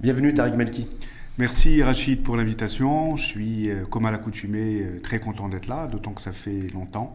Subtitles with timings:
[0.00, 0.86] Bienvenue Tariq Melki.
[1.36, 3.16] Merci Rachid pour l'invitation.
[3.16, 6.68] Je suis, euh, comme à l'accoutumée, euh, très content d'être là, d'autant que ça fait
[6.72, 7.14] longtemps.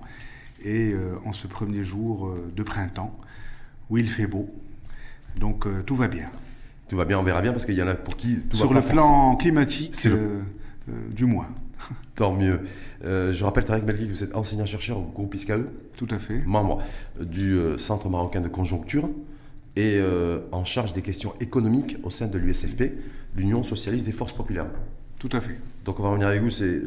[0.63, 3.17] Et euh, en ce premier jour de printemps,
[3.89, 4.53] où il fait beau.
[5.39, 6.27] Donc tout va bien.
[6.87, 8.71] Tout va bien, on verra bien, parce qu'il y en a pour qui tout Sur
[8.71, 10.07] va le plan climatique,
[11.09, 11.49] du moins.
[12.15, 12.59] Tant mieux.
[13.03, 15.65] je rappelle, Tariq Melki, que vous êtes enseignant-chercheur au groupe ISCAE.
[15.97, 16.43] Tout à fait.
[16.45, 16.83] Membre
[17.19, 19.09] du Centre marocain de conjoncture
[19.75, 19.99] et
[20.51, 22.93] en charge des questions économiques au sein de l'USFP,
[23.35, 24.67] l'Union socialiste des forces populaires.
[25.19, 25.57] Tout à fait.
[25.83, 26.81] Donc on va revenir avec vous, c'est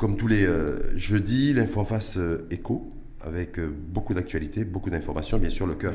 [0.00, 2.90] comme tous les euh, jeudis, l'info en face euh, écho,
[3.20, 5.36] avec euh, beaucoup d'actualités, beaucoup d'informations.
[5.36, 5.94] Bien sûr, le cœur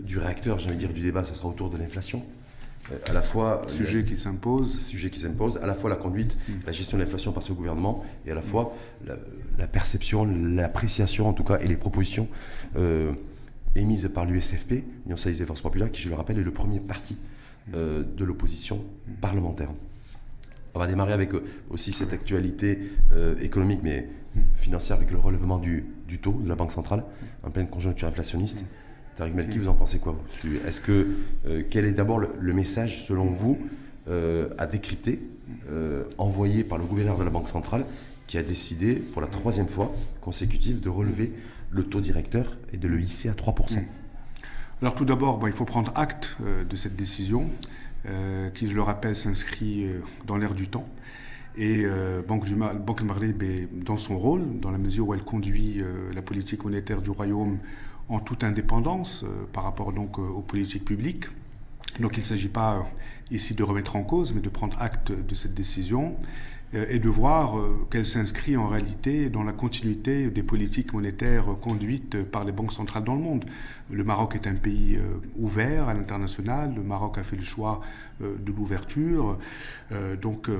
[0.00, 2.24] du réacteur, j'ai envie de dire, du débat, ça sera autour de l'inflation.
[3.08, 3.62] à la fois...
[3.68, 4.80] Sujet qui s'impose.
[4.80, 6.52] Sujet qui s'impose, à la fois la conduite, mm.
[6.66, 8.76] la gestion de l'inflation par ce gouvernement, et à la fois
[9.06, 9.16] la,
[9.56, 12.26] la perception, l'appréciation en tout cas, et les propositions
[13.74, 16.80] émises par l'USFP, l'Union socialiste des forces populaires, qui, je le rappelle, est le premier
[16.80, 17.16] parti
[17.74, 18.82] euh, de l'opposition
[19.20, 19.68] parlementaire.
[20.74, 22.78] On va démarrer avec euh, aussi cette actualité
[23.12, 24.08] euh, économique mais
[24.56, 25.84] financière avec le relèvement du,
[26.22, 27.04] taux de la Banque centrale
[27.42, 28.64] en pleine conjoncture inflationniste.
[29.16, 30.16] Tariq Melki, vous en pensez quoi
[30.66, 31.08] Est-ce que
[31.70, 33.58] quel est d'abord le, message selon vous
[34.06, 35.20] à décrypter
[36.18, 37.84] envoyé par le gouverneur de la Banque centrale
[38.28, 41.32] qui a décidé pour la troisième fois consécutive de relever
[41.70, 43.82] le taux directeur et de le hisser à 3%.
[44.80, 47.50] Alors tout d'abord, il faut prendre acte euh, de cette décision,
[48.06, 50.88] euh, qui, je le rappelle, s'inscrit euh, dans l'air du temps.
[51.56, 51.84] Et
[52.28, 55.82] Banque, du Banque Maghreb est dans son rôle, dans la mesure où elle conduit
[56.14, 57.58] la politique monétaire du royaume
[58.08, 61.24] en toute indépendance par rapport donc aux politiques publiques.
[61.98, 62.86] Donc il ne s'agit pas
[63.32, 66.14] ici de remettre en cause, mais de prendre acte de cette décision
[66.72, 72.22] et de voir euh, qu'elle s'inscrit en réalité dans la continuité des politiques monétaires conduites
[72.24, 73.44] par les banques centrales dans le monde.
[73.90, 77.80] Le Maroc est un pays euh, ouvert à l'international, le Maroc a fait le choix
[78.20, 79.38] de l'ouverture,
[80.20, 80.50] donc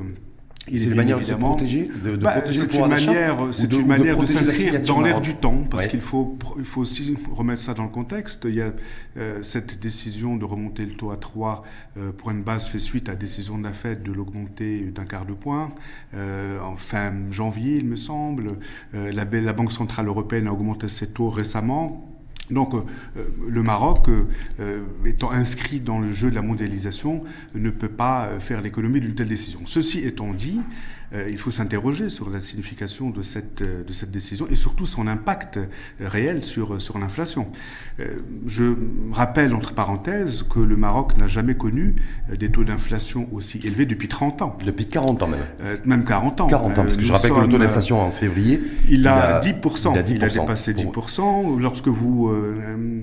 [0.77, 3.87] c'est une manière de se protéger, de, de bah, protéger C'est une manière, c'est une
[3.87, 7.75] manière de, s'inscrire dans l'air du temps, parce qu'il faut, il faut aussi remettre ça
[7.75, 8.47] dans le contexte.
[8.49, 8.73] Il y a
[9.17, 11.65] euh, cette décision de remonter le taux à 3
[11.97, 15.05] euh, pour une base fait suite à la décision de la Fed de l'augmenter d'un
[15.05, 15.71] quart de point
[16.15, 18.59] euh, en fin janvier, il me semble.
[18.93, 22.18] la, la Banque centrale européenne a augmenté ses taux récemment.
[22.50, 22.82] Donc euh,
[23.16, 27.22] euh, le Maroc, euh, étant inscrit dans le jeu de la mondialisation,
[27.54, 29.60] ne peut pas faire l'économie d'une telle décision.
[29.64, 30.60] Ceci étant dit,
[31.13, 35.07] il faut s'interroger sur la signification de cette, euh, de cette décision et surtout son
[35.07, 35.67] impact euh,
[36.01, 37.47] réel sur, sur l'inflation.
[38.47, 38.75] je
[39.13, 41.97] rappelle, entre parenthèses, que le Maroc n'a jamais connu
[42.39, 44.57] des taux d'inflation aussi élevés depuis 30 ans.
[44.65, 45.78] Depuis 40 ans même.
[45.84, 46.47] même 40 ans.
[46.47, 49.93] 40 ans, parce que je rappelle que le taux d'inflation en février, il, a, 10%,
[49.93, 50.15] il a, 10%.
[50.15, 51.59] Il a dépassé 10%.
[51.59, 52.31] Lorsque vous,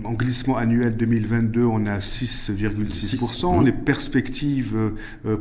[0.03, 3.63] en glissement annuel 2022, on est à 6,6%.
[3.63, 4.75] Les perspectives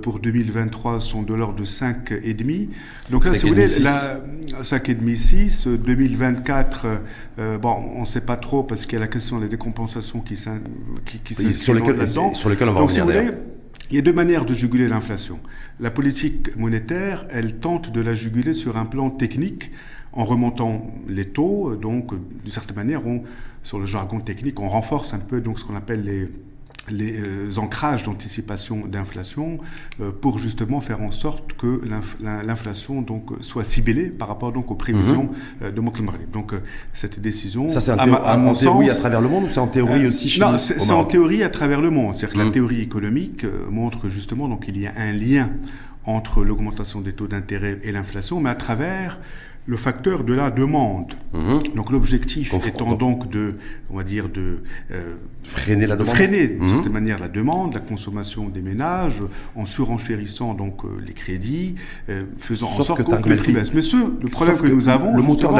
[0.02, 2.53] pour 2023 sont de l'ordre de 5,5%.
[3.10, 4.20] Donc là, si vous voulez, la
[4.62, 6.86] 5,5, 6, 2024,
[7.60, 10.36] bon, on ne sait pas trop parce qu'il y a la question des décompensations qui,
[11.04, 13.30] qui, qui sur, lesquelles, sur lesquelles on va Donc, si vous voulez,
[13.90, 15.38] il y a deux manières de juguler l'inflation.
[15.80, 19.70] La politique monétaire, elle tente de la juguler sur un plan technique
[20.12, 21.76] en remontant les taux.
[21.76, 23.24] Donc, d'une certaine manière, on,
[23.62, 26.28] sur le jargon technique, on renforce un peu donc, ce qu'on appelle les
[26.90, 29.58] les euh, ancrages d'anticipation d'inflation
[30.00, 31.80] euh, pour justement faire en sorte que
[32.20, 35.30] l'inflation donc soit ciblée par rapport donc aux prévisions mhm.
[35.62, 36.54] euh, de Mokhtar Donc
[36.92, 40.28] cette décision ça c'est en, théorie à travers le monde ou c'est en théorie aussi
[40.28, 42.16] chez Non, c'est en théorie à travers le monde.
[42.16, 42.52] C'est-à-dire que la mhm.
[42.52, 45.50] théorie économique montre justement donc il y a un lien
[46.06, 49.20] entre l'augmentation des taux d'intérêt et l'inflation, mais à travers
[49.66, 51.14] le facteur de la demande.
[51.32, 51.74] Mhm.
[51.74, 53.54] Donc l'objectif étant donc de,
[53.90, 54.58] on va dire, de
[54.90, 56.68] euh, freiner la demande, freiner d'une mhm.
[56.68, 59.22] certaine manière la demande, la consommation des ménages,
[59.56, 61.76] en surenchérissant donc euh, les crédits,
[62.10, 63.72] euh, faisant en sorte que, le prix baisse.
[63.72, 65.56] Mais ce, le problème que, nous avons, le moteur de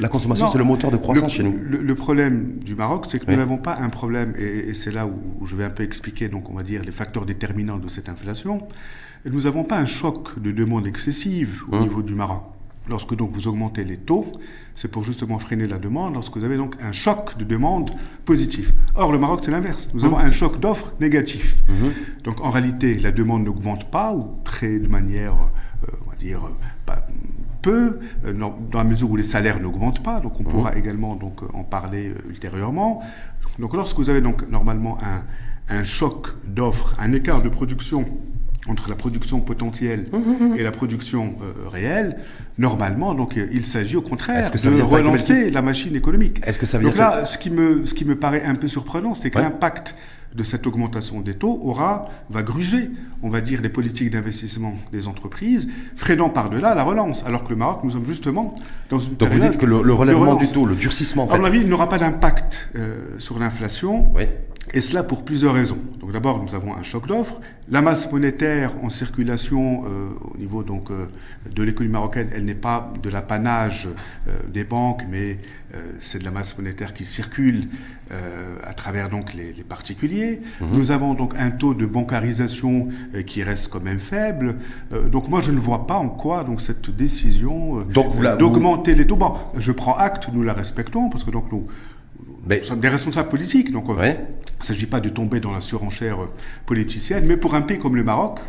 [0.00, 1.58] la, consommation, c'est le moteur de croissance chez nous.
[1.58, 5.44] Le, problème du Maroc, c'est que nous n'avons pas un problème, et, c'est là où,
[5.44, 8.58] je vais un peu expliquer, donc on va dire les facteurs déterminants de cette inflation.
[9.30, 11.80] Nous n'avons pas un choc de demande excessive au hein.
[11.80, 12.42] niveau du Maroc.
[12.90, 14.26] Lorsque donc vous augmentez les taux,
[14.74, 17.92] c'est pour justement freiner la demande, lorsque vous avez donc un choc de demande
[18.24, 18.72] positif.
[18.96, 19.90] Or, le Maroc, c'est l'inverse.
[19.94, 21.62] Nous avons un choc d'offres négatif.
[21.68, 21.92] Mhm.
[22.24, 26.40] Donc, en réalité, la demande n'augmente pas, ou très de manière, euh, on va dire,
[26.84, 27.06] pas,
[27.62, 30.18] peu, euh, dans la mesure où les salaires n'augmentent pas.
[30.18, 30.48] Donc, on mhm.
[30.48, 33.02] pourra également donc, en parler euh, ultérieurement.
[33.60, 35.22] Donc, lorsque vous avez donc normalement un,
[35.72, 38.04] un choc d'offres, un écart de production
[38.68, 40.58] entre la production potentielle mmh, mmh, mmh.
[40.58, 42.18] et la production euh, réelle,
[42.58, 46.40] normalement, donc euh, il s'agit au contraire de relancer la machine économique.
[46.46, 48.54] Est-ce que ça veut donc dire là, ce qui me ce qui me paraît un
[48.54, 49.94] peu surprenant, c'est que l'impact
[50.34, 52.90] de cette augmentation des taux aura, va gruger,
[53.22, 57.24] on va dire, les politiques d'investissement des entreprises, freinant par-delà la relance.
[57.26, 58.54] Alors que le Maroc, nous sommes justement
[58.90, 61.34] dans une Donc vous dites que le, relèvement du taux, le durcissement, en fait...
[61.34, 64.12] À mon avis, il n'aura pas d'impact euh, sur l'inflation.
[64.14, 64.24] Oui.
[64.72, 65.78] Et cela pour plusieurs raisons.
[65.98, 67.40] Donc d'abord, nous avons un choc d'offres.
[67.70, 71.06] La masse monétaire en circulation euh, au niveau donc euh,
[71.54, 73.88] de l'économie marocaine, elle n'est pas de l'apanage
[74.28, 75.38] euh, des banques, mais
[76.00, 77.68] c'est de la masse monétaire qui circule
[78.10, 80.40] à travers donc les, particuliers.
[80.60, 80.68] Mhm.
[80.72, 82.88] Nous avons donc un taux de bancarisation
[83.24, 84.56] qui reste quand même faible.
[85.12, 89.14] donc moi, je ne vois pas en quoi donc cette décision d'augmenter les taux.
[89.14, 91.68] Bon, je prends acte, nous la respectons parce que donc nous
[92.48, 94.14] nous sommes des responsables politiques, donc il ne
[94.64, 96.30] s'agit pas de tomber dans la surenchère euh,
[96.66, 98.40] politicienne, mais pour un pays comme le Maroc,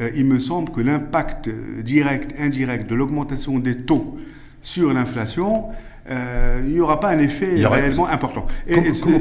[0.00, 4.16] euh, il me semble que l'impact euh, direct, indirect de l'augmentation des taux
[4.62, 5.66] sur l'inflation,
[6.10, 8.46] il n'y aura pas un effet réellement important.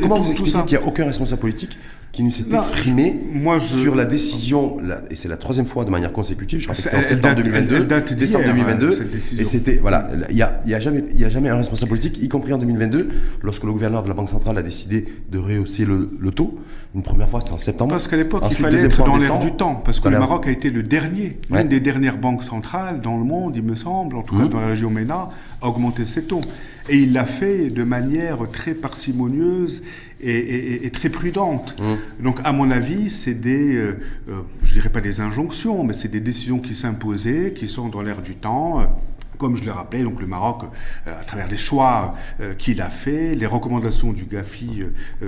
[0.02, 1.78] comment, vous expliquez qu'il n'y a aucun responsable politique
[2.18, 3.16] qui nous s'est exprimé
[3.60, 4.78] sur la décision,
[5.12, 8.16] et c'est la troisième fois de manière consécutive, je crois que c'était en septembre 2022,
[8.16, 11.58] décembre 2022, et c'était, voilà, il n'y a, y a, jamais, y a jamais un
[11.58, 13.10] responsable politique, y compris en 2022,
[13.44, 16.58] lorsque le gouverneur de la Banque centrale a décidé de rehausser le, taux,
[16.96, 17.92] une première fois c'était en septembre.
[17.92, 20.50] Parce qu'à l'époque, il fallait être dans l'air du temps, parce que le Maroc a
[20.50, 24.24] été le dernier, l'une des dernières banques centrales dans le monde, il me semble, en
[24.24, 24.50] tout cas mmh.
[24.50, 25.30] dans la région MENA,
[25.62, 26.42] à augmenter ses taux.
[26.90, 29.84] Et il l'a fait de manière très parcimonieuse
[30.22, 31.76] et, très prudente.
[31.80, 32.24] Mmh.
[32.24, 34.00] Donc, à mon avis, c'est des, euh,
[34.30, 38.02] euh, je dirais pas des injonctions, mais c'est des décisions qui s'imposaient, qui sont dans
[38.02, 38.98] l'air du temps.
[39.38, 40.64] Comme je l'ai rappelé, donc le Maroc,
[41.06, 42.14] euh, à travers les choix
[42.58, 44.84] qu'il a fait, les recommandations du GAFI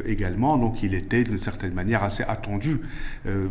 [0.08, 2.82] également, donc il était d'une certaine manière assez attendu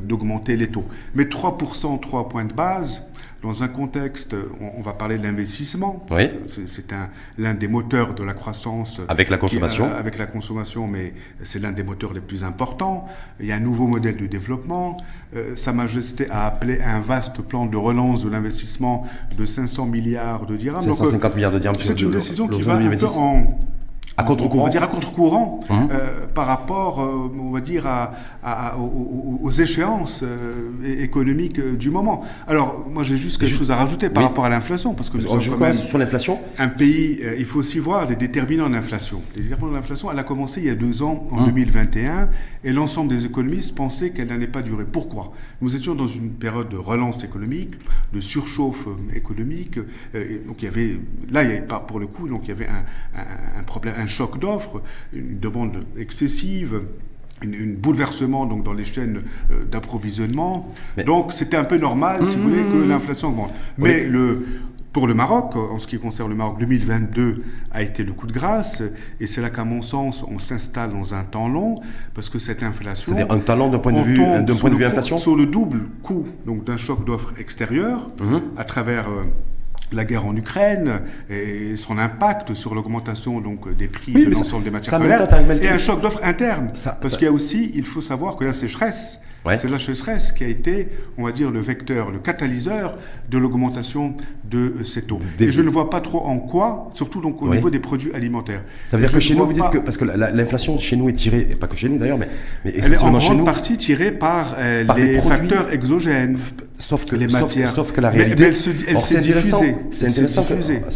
[0.02, 0.87] d'augmenter les taux.
[1.14, 3.02] Mais 3%, 3 points de base,
[3.43, 6.05] dans un contexte, on, va parler de l'investissement.
[6.11, 6.31] Oui.
[6.46, 6.93] C'est
[7.38, 9.00] l'un des moteurs de la croissance.
[9.08, 9.87] Avec la consommation.
[9.87, 11.14] Euh, avec la consommation, mais
[11.44, 13.06] c'est l'un des moteurs les plus importants.
[13.38, 14.96] Il y a un nouveau modèle de développement.
[15.37, 20.46] Euh, Sa Majesté a appelé un vaste plan de relance de l'investissement de 500 milliards
[20.46, 20.82] de dirhams.
[20.82, 21.77] 550 milliards de dirhams.
[21.81, 23.58] C'est une décision qui va un peu en
[24.19, 24.63] à contre-courant.
[24.63, 28.77] On va dire à contre-courant hein euh, par rapport, euh, on va dire, à, à,
[28.77, 30.70] aux, aux, échéances euh,
[31.01, 32.25] économiques du moment.
[32.48, 35.29] Alors, moi, j'ai juste quelque chose à rajouter par rapport à l'inflation, parce que nous
[35.29, 36.41] sommes quand même sur l'inflation.
[36.58, 39.22] Un pays, il faut aussi voir les déterminants de l'inflation.
[39.37, 42.29] Les déterminants de l'inflation, elle a commencé il y a deux ans, en 2021, hein
[42.65, 44.84] et l'ensemble des économistes pensaient qu'elle n'allait pas durer.
[44.84, 45.32] Pourquoi?
[45.63, 47.75] Nous étions dans une période de relance économique,
[48.13, 49.79] de surchauffe économique.
[50.46, 50.98] donc, il y avait,
[51.31, 52.84] là, il y avait pas, pour le coup, donc il y avait un,
[53.17, 56.81] un, un problème, un choc d'offres, une demande excessive,
[57.43, 60.70] un bouleversement donc dans les chaînes euh, d'approvisionnement.
[61.06, 62.88] Donc c'était un peu normal, si vous voulez, que mmh.
[62.88, 63.53] l'inflation augmente.
[63.77, 64.44] Mais le,
[64.93, 68.32] pour le Maroc, en ce qui concerne le Maroc, 2022 a été le coup de
[68.32, 68.82] grâce,
[69.20, 71.81] et c'est là qu'à mon sens, on s'installe dans un temps long,
[72.15, 73.15] parce que cette inflation...
[73.15, 75.82] C'est-à-dire un temps long d'un point de vue, point de vue inflation Sur le double
[76.03, 78.36] coût d'un choc d'offres extérieures, mmh.
[78.56, 79.08] à travers...
[79.08, 79.22] Euh,
[79.93, 84.71] la guerre en Ukraine et son impact sur l'augmentation donc des prix de l'ensemble des
[84.71, 86.73] matières premières et un choc d'offres interne.
[87.01, 89.21] Parce qu'il y a aussi, il faut savoir que la sécheresse,
[89.58, 92.96] c'est la sécheresse qui a été, on va dire, le vecteur, le catalyseur
[93.31, 94.14] de l'augmentation
[94.44, 95.20] de ces taux.
[95.38, 98.62] Et je ne vois pas trop en quoi, surtout donc au niveau des produits alimentaires.
[98.84, 101.14] Ça veut dire que chez nous, vous dites que, parce que l'inflation chez nous est
[101.14, 102.28] tirée, pas que chez nous d'ailleurs, mais,
[102.64, 106.38] mais elle est en grande partie tirée par, euh, les, facteurs exogènes.
[106.78, 107.74] Sauf que, les matières.
[107.74, 108.44] Sauf, que la réalité.
[108.44, 109.74] elle s'est diffusée.
[109.90, 110.46] C'est intéressant,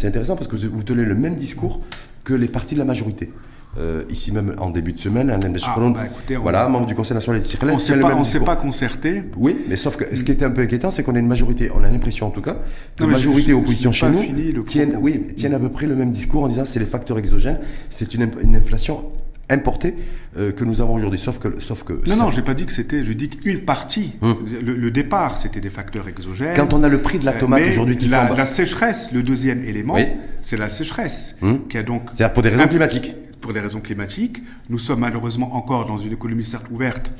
[0.05, 1.81] intéressant parce que vous tenez le même discours
[2.23, 3.29] que les partis de la majorité.
[3.79, 7.41] Euh, ici même en début de semaine, un ah, bah, voilà, membre du Conseil national
[7.41, 9.23] des On ne s'est pas concerté.
[9.35, 11.71] Oui, mais sauf que ce qui était un peu inquiétant, c'est qu'on a une majorité,
[11.75, 12.57] on a l'impression en tout cas,
[12.95, 16.11] que la majorité et opposition chez nous tiennent, oui, tiennent à peu près le même
[16.11, 19.05] discours en disant c'est les facteurs exogènes, c'est une, une inflation
[19.49, 19.95] importé
[20.37, 21.19] euh, que nous avons aujourd'hui.
[21.19, 23.03] Sauf que, sauf que non, non, j'ai pas dit que c'était.
[23.03, 24.13] Je dis qu'une partie.
[24.21, 24.35] Hum.
[24.61, 26.55] Le, départ, c'était des facteurs exogènes.
[26.55, 29.63] Quand on a le prix de la tomate aujourd'hui qui la, la sécheresse, le deuxième
[29.63, 29.97] élément,
[30.41, 31.67] c'est la sécheresse, hum.
[31.67, 32.03] qui a donc.
[32.13, 33.15] C'est-à-dire pour des raisons climatiques.
[33.43, 37.11] Pour des raisons climatiques, nous sommes malheureusement encore dans une économie certes ouverte,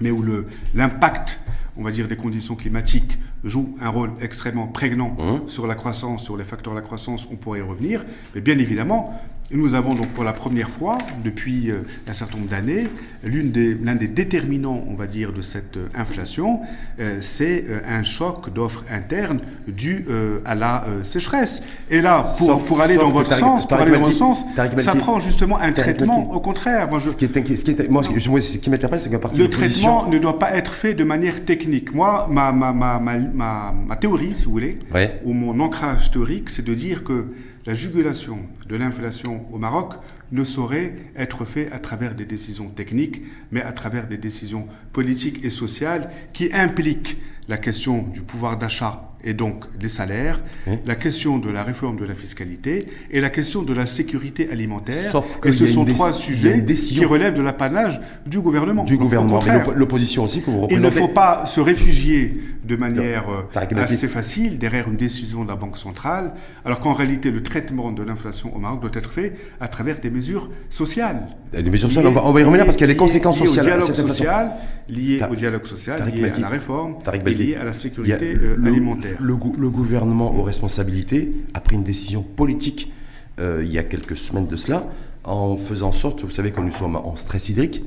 [0.00, 0.24] mais où
[0.72, 1.40] l'impact
[1.76, 5.48] on va dire, des conditions climatiques joue un rôle extrêmement prégnant hum.
[5.48, 8.04] sur la croissance, sur les facteurs de la croissance, on pourrait y revenir.
[8.34, 12.48] Mais bien évidemment, nous avons donc pour la première fois, depuis euh, un certain nombre
[12.48, 12.88] d'années,
[13.22, 16.60] l'un des, des, déterminants, on va dire, de cette euh, inflation,
[16.98, 20.06] euh, c'est un choc d'offres internes dû
[20.44, 21.62] à la sécheresse.
[21.90, 24.44] Et là, pour, pour aller dans votre sens, pour aller dans votre sens,
[24.78, 26.32] ça prend justement un traitement.
[26.32, 29.10] Au contraire, moi, je, ce qui est, ce qui est, moi, ce qui m'intéresse, c'est
[29.10, 31.94] qu'à partir le traitement ne doit pas être fait de manière technique.
[31.94, 34.78] Moi, ma, ma, ma, ma, ma théorie, si vous voulez,
[35.24, 37.26] ou mon ancrage théorique, c'est de dire que
[37.66, 39.94] la jugulation de l'inflation au Maroc
[40.32, 45.44] ne saurait être fait à travers des décisions techniques, mais à travers des décisions politiques
[45.44, 50.42] et sociales qui impliquent la question du pouvoir d'achat et donc les salaires,
[50.84, 55.10] la question de la réforme de la fiscalité et la question de la sécurité alimentaire.
[55.10, 58.84] Sauf que ce sont trois sujets qui relèvent de l'apanage du gouvernement.
[58.84, 59.40] Du gouvernement,
[59.74, 60.74] l'opposition aussi que vous représentez.
[60.74, 65.48] Il ne faut pas se réfugier de manière euh, assez facile derrière une décision de
[65.48, 66.34] la Banque centrale,
[66.64, 70.10] alors qu'en réalité le traitement de l'inflation au Maroc doit être fait à travers des
[70.10, 71.28] mesures sociales.
[71.52, 73.38] Des mesures sociales, on va, on va y revenir parce qu'il y a des conséquences
[73.38, 73.64] sociales.
[73.64, 74.52] Liées au dialogue social,
[74.88, 76.96] liées au dialogue social, liées à la réforme,
[77.40, 82.92] et à la sécurité euh, alimentaire le, gouvernement aux responsabilités a pris une décision politique
[83.40, 84.86] euh, il y a quelques semaines de cela,
[85.24, 87.82] en faisant en sorte, vous savez, quand nous sommes en stress hydrique,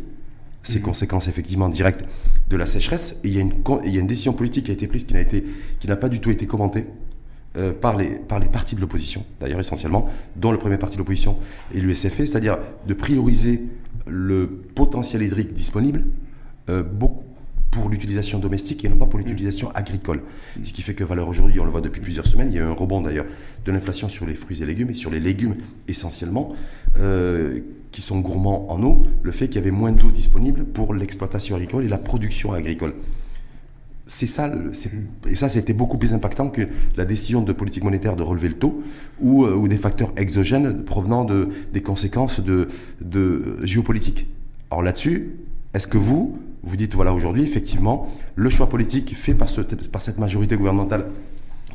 [0.63, 0.85] ces mhm.
[0.85, 2.03] conséquences effectivement directes
[2.49, 3.53] de la sécheresse, et il y, a une,
[3.85, 5.43] il y a une décision politique qui a été prise qui n'a été,
[5.79, 6.85] qui n'a pas du tout été commentée.
[7.55, 10.99] Euh, par, les, par les partis de l'opposition, d'ailleurs essentiellement, dont le premier parti de
[10.99, 11.39] l'opposition
[11.73, 13.63] est l'USFP, c'est-à-dire de prioriser
[14.05, 16.03] le potentiel hydrique disponible
[16.69, 17.23] euh, beaucoup,
[17.71, 20.21] pour l'utilisation domestique et non pas pour l'utilisation agricole.
[20.63, 22.62] Ce qui fait que valeur aujourd'hui, on le voit depuis plusieurs semaines, il y a
[22.62, 23.25] eu un rebond d'ailleurs
[23.65, 25.55] de l'inflation sur les fruits et légumes et sur les légumes
[25.88, 26.55] essentiellement,
[27.00, 27.59] euh,
[27.91, 31.55] qui sont gourmands en eau, le fait qu'il y avait moins d'eau disponible pour l'exploitation
[31.55, 32.93] agricole et la production agricole.
[34.09, 34.50] C'est ça,
[35.29, 36.62] et ça, c'était beaucoup plus impactant que
[36.95, 38.81] la décision de politique monétaire de relever le taux
[39.19, 42.69] ou, euh, ou des facteurs exogènes provenant de, des conséquences de,
[43.01, 44.27] de géopolitique.
[44.71, 45.31] Alors là-dessus,
[45.74, 49.47] est-ce que vous, vous dites, voilà, aujourd'hui, effectivement, le choix politique fait par,
[49.91, 51.05] par cette majorité gouvernementale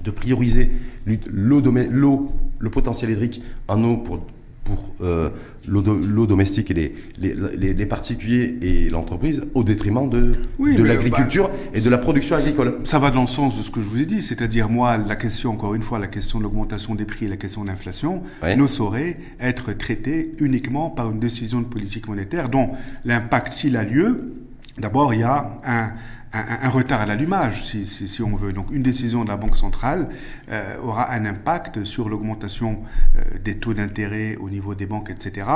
[0.04, 0.70] de prioriser
[1.06, 2.26] l'eau,
[2.58, 4.20] le potentiel hydrique en eau pour,
[4.64, 5.30] pour euh,
[5.68, 11.54] l'eau domestique et les, les, les, particuliers et l'entreprise au détriment de, de l'agriculture bah,
[11.74, 12.78] et de la production agricole.
[12.84, 15.16] Ça va dans le sens de ce que je vous ai dit, c'est-à-dire moi, la
[15.16, 18.22] question, encore une fois, la question de l'augmentation des prix et la question de l'inflation
[18.42, 22.70] ne saurait être traitée uniquement par une décision de politique monétaire dont
[23.04, 24.32] l'impact, s'il a lieu,
[24.78, 25.92] D'abord, il y a un,
[26.34, 28.52] un, retard à l'allumage, si, si, si, on veut.
[28.52, 30.08] Donc, une décision de la Banque centrale
[30.50, 32.80] euh, aura un impact sur l'augmentation
[33.16, 35.46] euh, des taux d'intérêt au niveau des banques, etc.,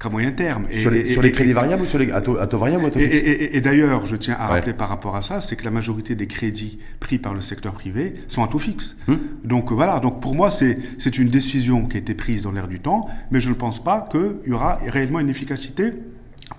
[0.00, 0.66] qu'à moyen terme.
[0.70, 2.90] Et, sur les, sur les crédits variables ou sur les, à taux, variables ou à
[2.90, 5.70] taux fixe Et, d'ailleurs, je tiens à rappeler par rapport à ça, c'est que la
[5.70, 8.96] majorité des crédits pris par le secteur privé sont à taux fixe.
[9.08, 9.18] Hum.
[9.44, 12.80] Donc voilà, donc pour moi, c'est une décision qui a été prise dans l'air du
[12.80, 15.92] temps, mais je ne pense pas qu'il y aura réellement une efficacité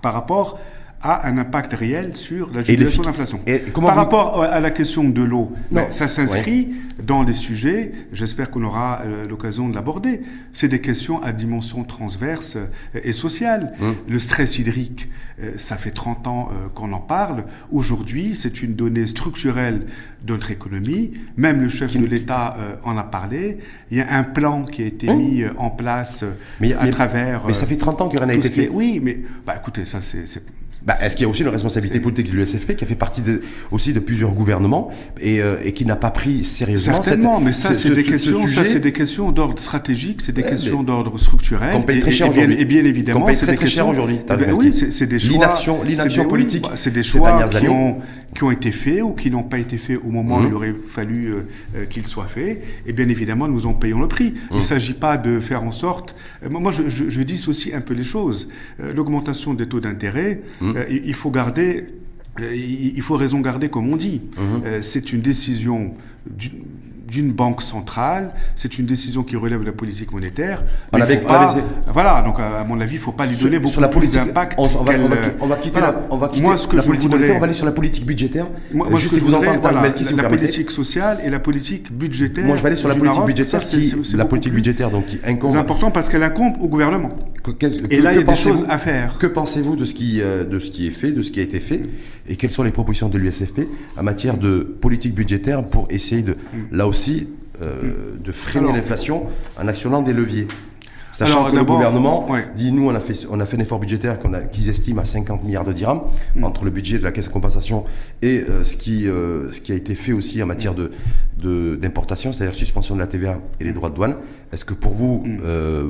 [0.00, 0.60] par rapport
[1.04, 3.40] a un impact réel sur la jubilation de l'inflation.
[3.74, 6.70] Par rapport à la question de l'eau, ben, ça s'inscrit
[7.02, 11.84] dans les sujets, j'espère qu'on aura euh, l'occasion de l'aborder, c'est des questions à dimension
[11.84, 13.74] transverse euh, et sociale.
[13.80, 13.94] Hum.
[14.08, 15.08] Le stress hydrique,
[15.42, 17.44] euh, ça fait 30 ans qu'on en parle.
[17.70, 19.86] Aujourd'hui, c'est une donnée structurelle
[20.22, 21.12] de notre économie.
[21.36, 23.58] Même le chef de l'État en a parlé.
[23.90, 25.18] Il y a un plan qui a été hum.
[25.18, 26.24] mis en place
[26.78, 27.42] à travers...
[27.46, 28.68] Mais ça fait 30 ans que rien n'a été fait.
[28.72, 30.24] Oui, mais bah, écoutez, ça c'est
[30.84, 33.22] bah, Est-ce qu'il y a aussi une responsabilité politique de l'USFP qui a fait partie
[33.22, 37.52] de, aussi de plusieurs gouvernements et, euh, et qui n'a pas pris sérieusement Certainement, mais
[37.52, 41.74] ça, c'est des, questions, ça, c'est des questions d'ordre stratégique, c'est des questions d'ordre structurel.
[41.76, 42.56] On paye très cher aujourd'hui.
[42.60, 44.18] Et bien évidemment, paye très, très cher aujourd'hui.
[44.26, 45.52] Ben oui, c'est des choix.
[45.84, 46.66] L'inaction politique.
[46.74, 47.98] C'est des choix qui ont,
[48.34, 50.46] qui ont été faits ou qui n'ont pas été faits au moment où mmh.
[50.48, 52.62] il aurait fallu euh, euh, qu'ils soient faits.
[52.86, 54.34] Et bien évidemment, nous en payons le prix.
[54.50, 54.64] Il ne mmh.
[54.64, 56.16] s'agit pas de faire en sorte.
[56.48, 58.48] moi, je, je, je dissocie un peu les choses.
[58.94, 60.73] L'augmentation des taux d'intérêt, mmh.
[60.88, 61.86] Il faut garder
[62.40, 64.20] euh, il faut raison garder, comme on dit.
[64.36, 64.62] Mhm.
[64.64, 65.94] Euh, c'est une décision
[67.14, 70.64] d'une banque centrale, c'est une décision qui relève de la politique monétaire.
[70.92, 74.54] voilà, donc à mon avis, il ne faut pas lui donner beaucoup d'impact.
[74.58, 74.92] On, va,
[75.40, 77.44] on, va, quitter la, on va quitter moi, ce que la politique monétaire, on va
[77.44, 78.48] aller sur la politique budgétaire.
[78.72, 79.82] Moi, moi ce que je vous entends, voilà,
[80.16, 82.44] la, politique sociale et la politique budgétaire.
[82.44, 85.52] Moi, je vais aller sur la politique budgétaire, qui, la politique budgétaire, donc qui incombe.
[85.52, 87.10] C'est important parce qu'elle incombe au gouvernement.
[87.90, 89.18] et là, il y a des choses à faire.
[89.18, 91.42] Que pensez-vous de ce qui, euh, de ce qui est fait, de ce qui a
[91.42, 91.82] été fait,
[92.28, 93.62] et quelles sont les propositions de l'USFP
[93.96, 96.76] en matière de politique budgétaire pour essayer de, mm.
[96.76, 97.03] là aussi
[97.62, 99.26] euh, de freiner l'inflation
[99.60, 100.48] en actionnant des leviers.
[101.14, 104.18] Sachant que le gouvernement dit, nous, on a fait, on a fait un effort budgétaire
[104.52, 106.02] qu'ils estiment à 50 milliards de dirhams
[106.34, 106.44] mm.
[106.44, 107.84] entre le budget de la caisse de compensation
[108.20, 112.34] et euh, ce, qui, euh, ce qui a été fait aussi en matière d'importation, de,
[112.34, 114.16] c'est-à-dire suspension de la TVA et les droits de douane.
[114.52, 115.38] Est-ce que pour vous, mm.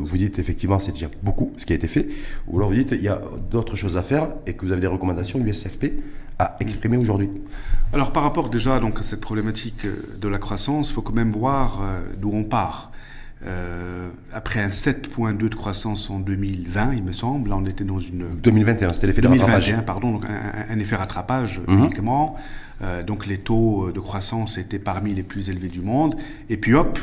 [0.02, 2.08] vous dites effectivement c'est déjà beaucoup ce qui a été fait,
[2.48, 4.80] ou alors vous dites il y a d'autres choses à faire et que vous avez
[4.80, 5.92] des recommandations USFP
[6.38, 7.30] à exprimer aujourd'hui?
[7.92, 11.14] Alors par rapport déjà donc, à cette problématique euh, de la croissance, il faut quand
[11.14, 12.90] même voir euh, d'où on part.
[13.46, 17.98] Euh, après un 7,2 de croissance en 2020, il me semble, là on était dans
[17.98, 18.26] une...
[18.42, 21.78] 2021, c'était l'effet de 2021, pardon, donc un, effet rattrapage mhm.
[21.78, 22.36] uniquement.
[23.06, 26.16] donc les taux de croissance étaient parmi les plus élevés du monde.
[26.48, 26.98] Et puis hop,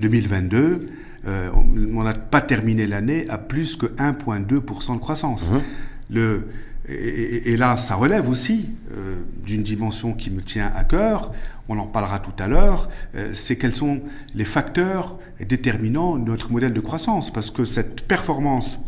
[0.00, 0.88] 2022,
[1.26, 5.48] on n'a pas terminé l'année à plus que 1,2% de croissance.
[6.10, 6.48] Le,
[6.88, 8.70] et, là, ça relève aussi
[9.46, 11.32] d'une dimension qui me tient à cœur,
[11.68, 12.88] on en parlera tout à l'heure,
[13.32, 14.00] c'est quels sont
[14.34, 17.32] les facteurs déterminants de notre modèle de croissance.
[17.32, 18.78] Parce que cette performance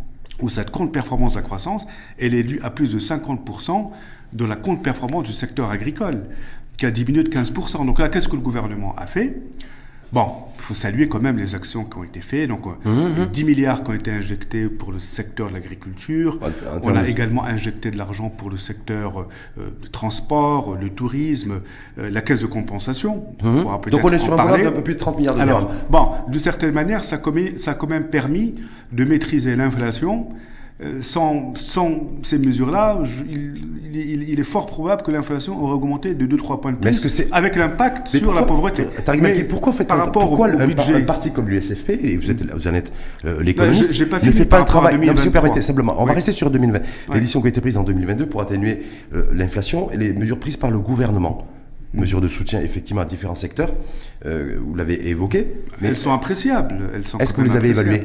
[0.43, 1.87] ou cette contre-performance de la croissance,
[2.19, 3.91] elle est due à plus de 50%
[4.33, 6.25] de la contre-performance du secteur agricole,
[6.77, 7.87] qui a diminué de 15%.
[7.87, 9.41] Donc là, qu'est-ce que le gouvernement a fait?
[10.13, 12.49] Bon, il faut saluer quand même les actions qui ont été faites.
[12.49, 13.45] Donc, 10 euh, mmh, mmh.
[13.45, 16.39] milliards qui ont été injectés pour le secteur de l'agriculture.
[16.83, 19.27] On a également injecté de l'argent pour le secteur
[19.59, 21.61] euh, du transport, le tourisme,
[21.99, 23.25] euh, la caisse de compensation.
[23.43, 23.91] Mmh.
[23.91, 26.41] Donc, on est sur un d'un peu plus de 30 milliards de Alors, bon, d'une
[26.41, 27.21] certaine manière, ça
[27.57, 28.55] ça a quand même permis
[28.93, 30.29] de maîtriser l'inflation
[30.83, 32.99] euh, sans, sans, ces mesures-là,
[33.31, 37.09] il, il, est fort probable que l'inflation aurait augmenté de 2-3 points de plus, que
[37.09, 38.87] c'est avec l'impact sur la pauvreté.
[39.19, 42.43] Mais pourquoi faites par rapport pourquoi au, budget, un, parti comme l'USFP, et vous êtes,
[42.53, 42.93] vous en êtes
[43.25, 44.99] euh, l'économiste, ne fait pas un travail.
[44.99, 46.81] Non, si vous permettez, simplement, on va rester sur 2020.
[47.15, 48.83] L'édition qui a été prise en 2022 pour atténuer
[49.15, 51.47] euh, l'inflation et les mesures prises par le gouvernement
[51.95, 52.01] mm.
[52.01, 53.73] mesures de soutien effectivement à différents secteurs,
[54.25, 55.47] vous l'avez évoqué.
[55.81, 56.77] Mais elles sont appréciables.
[57.19, 58.03] Est-ce que vous les avez évaluées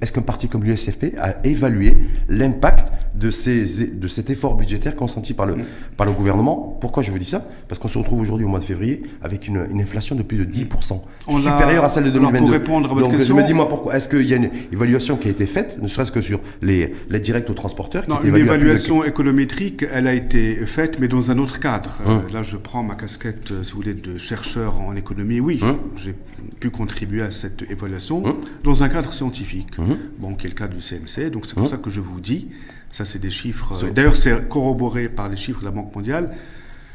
[0.00, 1.96] est-ce qu'un parti comme l'USFP a évalué
[2.28, 5.64] l'impact de, ces, de cet effort budgétaire consenti par le, mm.
[5.96, 7.46] par le gouvernement Pourquoi je vous dis ça?
[7.68, 10.44] Parce qu'on se retrouve aujourd'hui au mois de février avec une, inflation de plus de
[10.44, 11.00] 10%,
[11.40, 12.38] supérieure à celle de 2022.
[12.38, 14.36] pour répondre à votre Donc question, je me dis, moi, pourquoi Est-ce qu'il y a
[14.36, 18.04] une évaluation qui a été faite, ne serait-ce que sur les, les directs aux transporteurs
[18.08, 22.00] Non, une évaluation économétrique, elle a été faite, mais dans un autre cadre.
[22.04, 22.22] Hum.
[22.28, 25.40] Euh, là, je prends ma casquette, euh, si vous voulez, de chercheur en économie.
[25.40, 25.78] Oui, hum.
[25.96, 26.14] j'ai
[26.60, 28.36] pu contribuer à cette évaluation hum.
[28.62, 29.76] dans un cadre scientifique.
[30.18, 31.30] Bon, qui est le cas du CMC.
[31.30, 32.48] Donc c'est pour ça que je vous dis,
[32.96, 33.84] ça c'est des chiffres.
[33.84, 36.34] Euh, d'ailleurs, c'est corroboré par les chiffres de la Banque mondiale.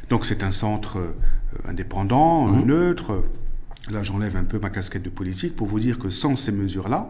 [0.09, 1.13] Donc c'est un centre euh,
[1.67, 3.23] indépendant, neutre.
[3.91, 7.07] Là, j'enlève un peu ma casquette de politique pour vous dire que sans ces mesures-là,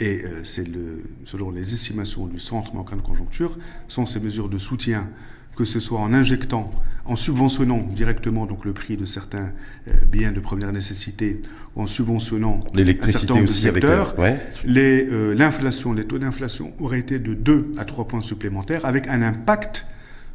[0.00, 4.48] et euh, c'est le, selon les estimations du Centre bancaire de conjoncture, sans ces mesures
[4.48, 5.08] de soutien
[5.56, 6.70] que ce soit en injectant,
[7.04, 9.50] en subventionnant directement donc le prix de certains
[9.88, 11.40] euh, biens de première nécessité,
[11.74, 17.34] ou en subventionnant l'électricité aussi secteurs, avec euh, l'inflation, les taux d'inflation auraient été de
[17.34, 19.86] 2 à 3 points supplémentaires, avec un impact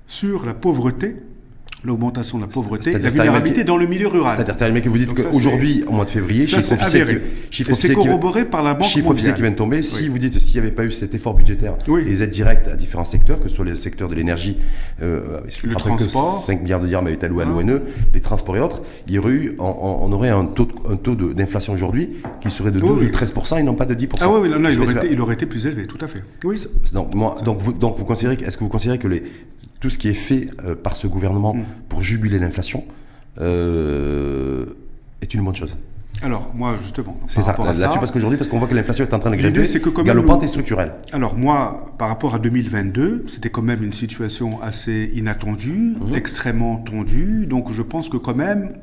[0.07, 1.15] sur la pauvreté
[1.83, 4.37] l'augmentation de la pauvreté, la vulnérabilité dans le milieu rural.
[4.37, 8.63] C'est-à-dire que vous dites qu'aujourd'hui, au mois de février, chiffre officiel, chiffre c'est corroboré par
[8.63, 9.81] la Banque chiffre officiel qui vient de tomber.
[9.81, 12.75] Si vous dites s'il n'y avait pas eu cet effort budgétaire, les aides directes à
[12.75, 14.57] différents secteurs, que ce soit les secteurs de l'énergie,
[15.01, 17.81] euh, le transport, 5 milliards de dirhams avaient été alloués à l'ONE,
[18.13, 21.73] les transports et autres, il y aurait eu, on, aurait un taux, un taux d'inflation
[21.73, 24.69] aujourd'hui qui serait de 12 ou 13 et non pas de 10 Ah oui, non,
[24.69, 26.23] il, aurait été, il, aurait été, plus élevé, tout à fait.
[26.43, 26.61] Oui.
[26.93, 29.23] Donc, moi, donc, vous, donc vous considérez, est-ce que vous considérez que les,
[29.81, 31.65] tout ce qui est fait euh, par ce gouvernement mm.
[31.89, 32.85] pour jubiler l'inflation
[33.41, 34.65] euh,
[35.21, 35.75] est une bonne chose.
[36.23, 37.19] Alors, moi, justement.
[37.27, 39.65] C'est ça, là-dessus, parce qu'aujourd'hui, parce qu'on voit que l'inflation est en train de grimper,
[39.65, 40.93] c'est que galopante et structurelle.
[41.13, 46.15] Alors, moi, par rapport à 2022, c'était quand même une situation assez inattendue, mm.
[46.15, 47.47] extrêmement tendue.
[47.47, 48.73] Donc, je pense que quand même,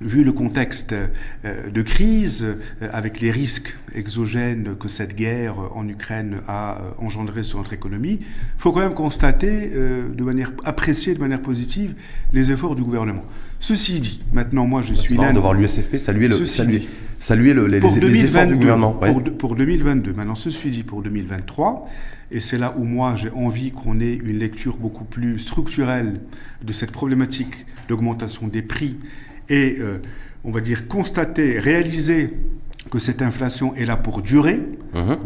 [0.00, 5.88] vu le contexte euh, de crise, euh, avec les risques exogènes que cette guerre en
[5.88, 8.26] Ukraine a euh, engendré sur notre économie, il
[8.58, 11.94] faut quand même constater, de manière apprécier de manière positive,
[12.32, 13.24] les efforts du gouvernement.
[13.60, 15.32] Ceci dit, maintenant moi je bah, suis là.
[15.32, 16.86] de voir l'USFP saluer, le, saluer,
[17.18, 18.92] saluer le, les, les, efforts du gouvernement.
[18.92, 20.12] Pour, pour 2022.
[20.12, 21.88] Maintenant, ceci dit, pour 2023,
[22.30, 26.20] et c'est là où moi j'ai envie qu'on ait une lecture beaucoup plus structurelle
[26.62, 28.96] de cette problématique d'augmentation des prix
[29.48, 30.00] et, euh,
[30.44, 32.30] on va dire, constater, réaliser
[32.90, 34.60] que cette inflation est là pour durer,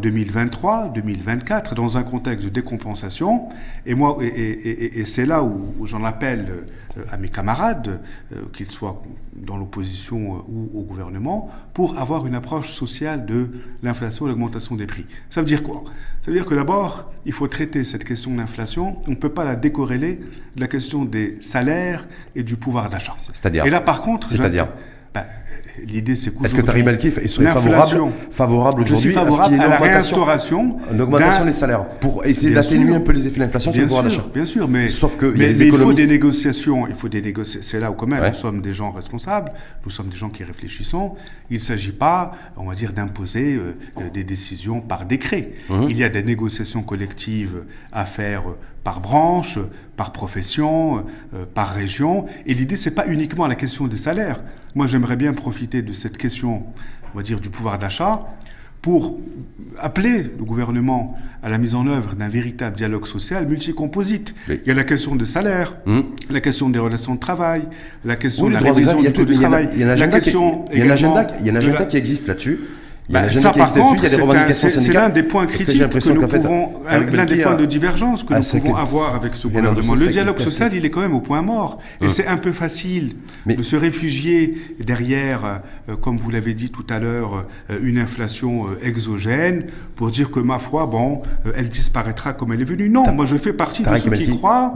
[0.02, 0.92] 2023, mhm.
[0.94, 3.48] 2024, dans un contexte de décompensation.
[3.86, 6.64] Et moi, et, c'est là où, j'en appelle
[6.96, 8.00] euh, à mes camarades,
[8.32, 9.02] euh, qu'ils soient
[9.36, 13.48] dans l'opposition euh, ou au gouvernement, pour avoir une approche sociale de
[13.82, 15.06] l'inflation et l'augmentation des prix.
[15.28, 15.84] Ça veut dire quoi?
[16.22, 18.96] Ça veut dire que d'abord, il faut traiter cette question de l'inflation.
[19.06, 20.20] On ne peut pas la décorréler
[20.56, 23.14] de la question des salaires et du pouvoir d'achat.
[23.18, 23.64] C'est-à-dire?
[23.66, 24.68] Et là, par contre, c'est-à-dire?
[25.14, 25.24] Ben,
[25.86, 29.64] L'idée, c'est Est-ce que Tariq Malki est favorable, favorable aujourd'hui à, ce qu'il y ait
[29.64, 33.72] une augmentation, une augmentation des salaires pour essayer d'atténuer un peu les effets de l'inflation
[33.72, 36.86] sur le pouvoir d'achat Bien sûr, mais, Sauf que mais, il faut des négociations.
[36.86, 37.68] Il faut des négociations.
[37.70, 39.52] C'est là où quand même nous sommes des gens responsables,
[39.84, 41.14] nous sommes des gens qui réfléchissons.
[41.50, 43.74] Il ne s'agit pas, on va dire, d'imposer euh,
[44.12, 45.50] des décisions par décret.
[45.68, 45.82] Mmh.
[45.88, 48.42] Il y a des négociations collectives à faire
[48.84, 49.58] par branche,
[49.96, 52.26] par profession, euh, par région.
[52.46, 54.40] Et l'idée, c'est pas uniquement la question des salaires.
[54.74, 56.64] Moi, j'aimerais bien profiter de cette question,
[57.12, 58.20] on va dire, du pouvoir d'achat
[58.82, 59.18] pour
[59.78, 64.34] appeler le gouvernement à la mise en œuvre d'un véritable dialogue social multicomposite.
[64.48, 66.04] Il y a la question des salaires, hum.
[66.30, 67.62] la question des relations de travail,
[68.04, 69.68] la question de la révision du taux du travail.
[69.74, 72.58] Il y a un agenda qui existe là-dessus.
[73.10, 77.24] Il Bah, ça, par contre, c'est l'un des points que critiques que, nous pouvons, l'un
[77.24, 79.94] des points de divergence que ah, nous pouvons avoir avec ce en gouvernement.
[79.94, 81.80] Le dialogue social, il est quand même au point mort.
[82.00, 82.10] Et Hum.
[82.10, 87.00] c'est un peu facile de se réfugier derrière, euh, comme vous l'avez dit tout à
[87.00, 89.64] l'heure, euh, une inflation euh, exogène
[89.96, 91.22] pour dire que ma foi, bon,
[91.56, 92.88] elle disparaîtra comme elle est venue.
[92.88, 94.72] Non, moi je fais partie de ceux qui croient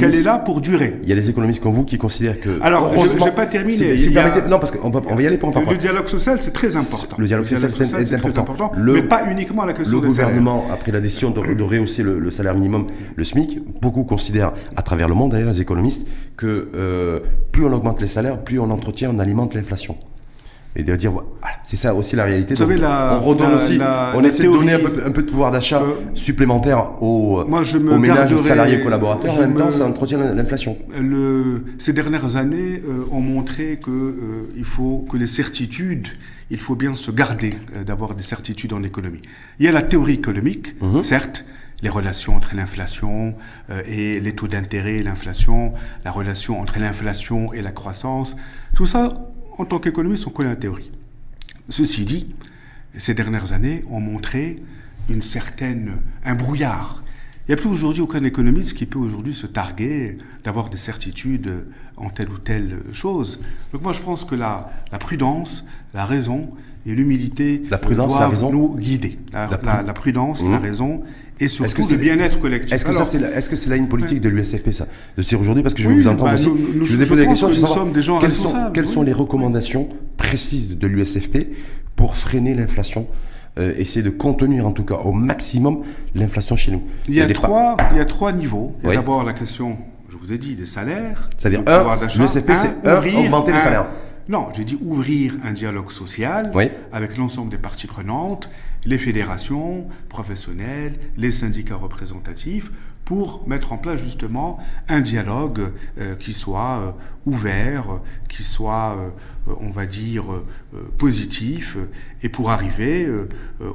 [0.00, 0.96] qu'elle est là pour durer.
[1.04, 2.58] Il y a des économistes comme vous qui considèrent que.
[2.62, 3.96] Alors, je- j'ai pas terminé.
[4.48, 5.62] Non, parce qu'on va, y aller pour point.
[5.70, 7.16] le dialogue social, c'est très important.
[7.18, 8.72] Le dialogue social, c'est- important.
[8.76, 10.28] Le- mais pas uniquement la question Le salaires.
[10.28, 13.60] gouvernement a pris la décision de, de rehausser le, le salaire minimum, le SMIC.
[13.80, 17.20] Beaucoup considèrent, à travers le monde d'ailleurs, les économistes, que euh,
[17.52, 19.96] plus on augmente les salaires, plus on entretient, on alimente l'inflation.
[20.78, 21.26] Et de dire, voilà,
[21.64, 22.52] c'est ça aussi la réalité.
[22.54, 25.10] Vous savez, la- on redonne la- aussi, la- on essaie de donner un peu, un
[25.10, 29.34] peu de pouvoir d'achat Euh, supplémentaire aux, moi, je me aux ménages, aux salariés collaborateurs.
[29.34, 30.76] En même temps, ça entretient l'inflation.
[31.78, 36.08] Ces dernières années euh, ont montré que euh, il faut que les certitudes,
[36.50, 37.54] il faut bien se garder
[37.86, 39.22] d'avoir des certitudes en économie.
[39.58, 41.02] Il y a la théorie économique, Mhm.
[41.04, 41.44] certes,
[41.82, 43.34] les relations entre l'inflation
[43.70, 45.72] euh, et les taux d'intérêt l'inflation,
[46.04, 48.36] la relation entre l'inflation et la croissance,
[48.74, 50.92] tout ça, en tant qu'économiste, on connaît la théorie.
[51.68, 52.34] Ceci dit,
[52.96, 54.56] ces dernières années ont montré
[55.08, 57.02] une certaine, un brouillard.
[57.48, 61.66] Il n'y a plus aujourd'hui aucun économiste qui peut aujourd'hui se targuer d'avoir des certitudes
[61.96, 63.40] en telle ou telle chose.
[63.72, 65.64] Donc moi je pense que la, la prudence,
[65.94, 66.50] la raison
[66.86, 69.18] et l'humilité prudence, la doivent raison nous guider.
[69.32, 71.02] La, La la- pru- la prudence, la raison
[71.38, 72.72] et Est-ce surtout que le c'est bien-être collectif.
[72.72, 75.22] Est-ce que ça c'est la, est-ce que c'est la ligne politique de l'USFP ça de
[75.22, 76.48] se dire aujourd'hui parce que je vais Oui, vous entendre bah, aussi.
[76.48, 78.54] nous- nous- je vous ai posé la question que nous sommes des gens quelles sont
[78.72, 78.92] quelles oui.
[78.92, 81.48] sont les recommandations précises de l'USFP
[81.94, 83.06] pour freiner l'inflation,
[83.58, 85.82] euh, essayer de contenir en tout cas au maximum
[86.14, 86.82] l'inflation chez nous?
[87.08, 88.74] Il y a, trois, il y a trois niveaux.
[88.80, 88.96] Il y a Oui.
[88.96, 89.76] d'abord la question,
[90.10, 91.28] je vous ai dit, des salaires.
[91.38, 91.62] C'est-à-dire,
[92.28, 93.86] CP, c'est ouvrir augmenter les salaires.
[94.28, 96.50] Non, j'ai dit ouvrir un dialogue social
[96.92, 98.50] avec l'ensemble des parties prenantes,
[98.86, 102.70] les fédérations professionnelles, les syndicats représentatifs,
[103.06, 106.90] pour mettre en place justement un dialogue euh, qui soit euh,
[107.24, 108.98] ouvert, qui soit,
[109.48, 110.24] euh, on va dire,
[110.98, 111.76] positif,
[112.22, 113.08] et pour arriver,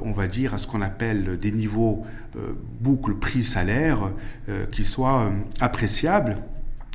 [0.02, 2.04] on va dire, à ce qu'on appelle des niveaux
[2.80, 4.10] boucle prix-salaire
[4.70, 6.36] qui soient appréciables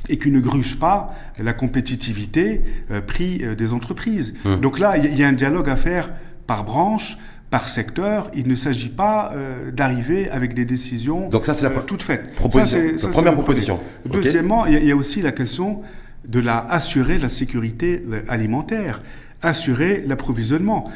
[0.08, 2.62] et qui ne gruge pas la compétitivité
[3.08, 4.34] prix des entreprises.
[4.44, 4.60] Hum.
[4.60, 6.12] Donc là, il y, y a un dialogue à faire
[6.46, 7.18] par branche,
[7.50, 8.30] par secteur.
[8.34, 12.02] Il ne s'agit pas euh, d'arriver avec des décisions Donc ça, c'est la euh, toutes
[12.02, 12.34] faites.
[12.34, 12.66] proposition.
[12.66, 13.80] Ça, c'est- La ça, c'est première proposition.
[14.04, 15.82] Deuxièmement, il y, a- il y a aussi la question
[16.26, 19.00] de la assurer la sécurité euh, alimentaire,
[19.42, 20.90] assurer l'approvisionnement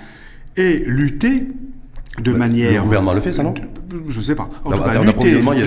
[0.57, 1.47] et lutter
[2.23, 2.73] de manière.
[2.83, 3.55] le gouvernement le fait, ça, non
[4.09, 4.49] Je sais pas.
[4.65, 5.65] En Non, tout en cas, termes lutter, de manière,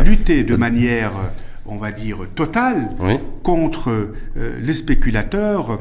[0.00, 0.02] hein.
[0.04, 1.12] lutter de manière,
[1.66, 3.14] on va dire totale, Oui.
[3.42, 4.14] contre euh,
[4.62, 5.78] les spéculateurs,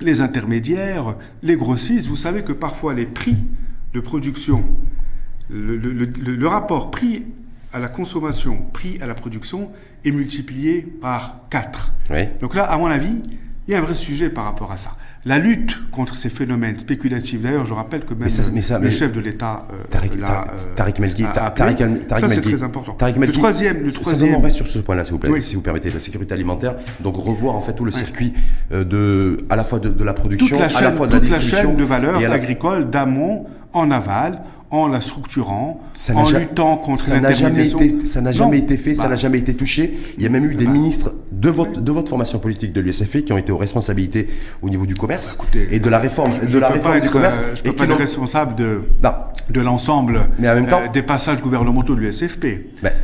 [0.00, 2.06] les intermédiaires, les grossistes.
[2.08, 3.36] Vous savez que parfois les prix
[3.94, 4.64] de production,
[5.48, 7.24] le, le- le- le rapport prix
[7.72, 9.70] à la consommation, prix à la production
[10.04, 11.92] est multiplié par 4.
[12.10, 12.28] Oui.
[12.40, 13.20] Donc là, à mon avis,
[13.68, 14.90] il y a un vrai sujet par rapport à ça.
[15.26, 18.62] La lutte contre ces phénomènes spéculatifs, d'ailleurs, je rappelle que même Mais ça- le- mais
[18.62, 20.96] ça- le mais- chef de l'État euh, Tariq, Tariq- euh, Tariq.
[21.54, 22.94] Tariq, Ça, c'est très important.
[22.94, 25.42] Tariq Le Melki, troisième, le troisième, on reste sur ce point-là, s'il vous plaît, Oui.
[25.42, 26.76] si vous permettez, la sécurité alimentaire.
[27.00, 28.32] Donc revoir en fait tout le circuit
[28.72, 31.30] euh, de, à la fois de, de la production, à la fois de la toute
[31.30, 34.40] la chaîne de valeur et à la- agricole d'amont en aval,
[34.70, 37.80] en la structurant, Ça en luttant contre ça n'a jamais l'intermédiation.
[37.80, 38.36] été, ça n'a Non.
[38.36, 39.98] jamais été fait, ça Bah, n'a jamais été touché.
[40.16, 40.70] Il y a même eu des Bah.
[40.70, 44.28] ministres de votre, de votre formation politique de l'USFP qui ont été aux responsabilités
[44.62, 47.06] au niveau du commerce Bah, écoutez, et de la réforme, je de la réforme du
[47.06, 47.36] être, commerce.
[47.38, 49.10] euh, Je et peux qui pas être responsable de, Non.
[49.48, 52.44] de l'ensemble euh, des passages gouvernementaux de l'USFP.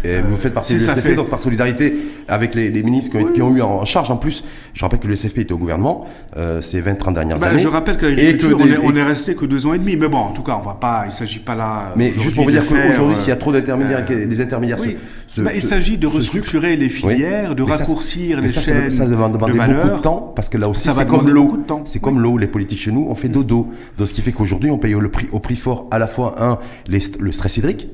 [0.04, 1.96] Euh, vous faites partie si de l'USFP, fait- donc par solidarité
[2.28, 4.44] avec les, les ministres qui ont, qui ont eu en charge en plus.
[4.72, 7.58] Je rappelle que l'USFP était au gouvernement euh, ces 20-30 dernières années.
[7.58, 9.66] je rappelle qu'à Et que l'agriculture, on, des- est- on et- est resté que deux
[9.66, 9.96] ans et demi.
[9.96, 11.04] Mais bon, en tout cas, on va pas.
[11.06, 11.92] Il s'agit pas là.
[11.96, 14.40] Mais juste pour vous dire qu'aujourd'hui, euh, s'il y a trop d'intermédiaires, euh, que les
[14.40, 14.96] intermédiaires oui.
[15.26, 16.90] se, se- Ben, il s'agit de se restructurer les Oui.
[16.90, 20.32] filières, de Mais raccourcir les ça, ça- chaînes ça, va demander de beaucoup de temps
[20.36, 21.58] parce que là aussi c'est comme l'eau.
[21.84, 22.38] C'est comme l'eau.
[22.38, 23.68] Les politiques chez nous, on fait dodo.
[23.98, 26.34] Donc ce qui fait qu'aujourd'hui, on paye le prix au prix fort à la fois
[26.42, 27.88] un le stress hydrique.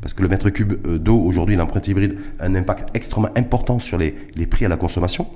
[0.00, 3.80] Parce que le mètre cube euh, d'eau, aujourd'hui, l'empreinte hybride a un impact extrêmement important
[3.80, 5.26] sur les, les prix à la consommation,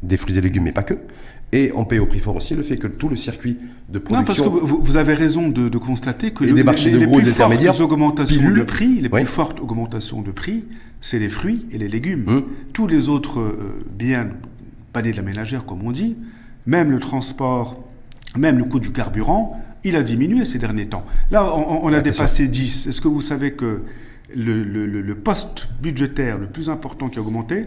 [0.00, 0.94] des fruits et légumes, mais pas que.
[1.52, 3.56] Et on paye au prix fort aussi le fait que tout le circuit
[3.88, 6.54] de Non, parce que production vous, vous avez raison de, de constater que Et le-
[6.54, 9.20] des marchés les, de les gros plus fortes augmentations de prix, les Oui.
[9.22, 10.64] plus fortes augmentations de prix,
[11.00, 12.24] c'est les fruits et les légumes.
[12.26, 12.44] Hum.
[12.72, 14.28] Tous les autres euh, biens,
[14.92, 16.16] panier de la ménagère comme on dit,
[16.66, 17.84] même le transport,
[18.36, 21.04] même le coût du carburant, il a diminué ces derniers temps.
[21.30, 22.12] Là, on, on a Attention.
[22.24, 22.88] dépassé 10.
[22.88, 23.82] Est-ce que vous savez que
[24.34, 27.66] le, le- le- le poste budgétaire le plus important qui a augmenté,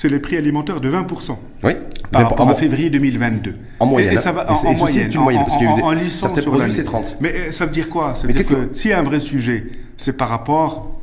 [0.00, 1.36] c'est les prix alimentaires de 20%.
[1.62, 1.72] Oui.
[2.10, 3.54] Par rapport à février 2022.
[3.80, 4.14] En moyenne.
[4.14, 5.12] Et, ça va, en, Et c'est- en moyenne.
[5.18, 7.18] moyenne, en- parce en- en lissant certains produits, c'est 30.
[7.20, 8.14] Mais euh, ça veut dire quoi?
[8.14, 9.66] Ça veut Mais dire que- s'il y a un vrai sujet,
[9.98, 10.98] c'est par rapport,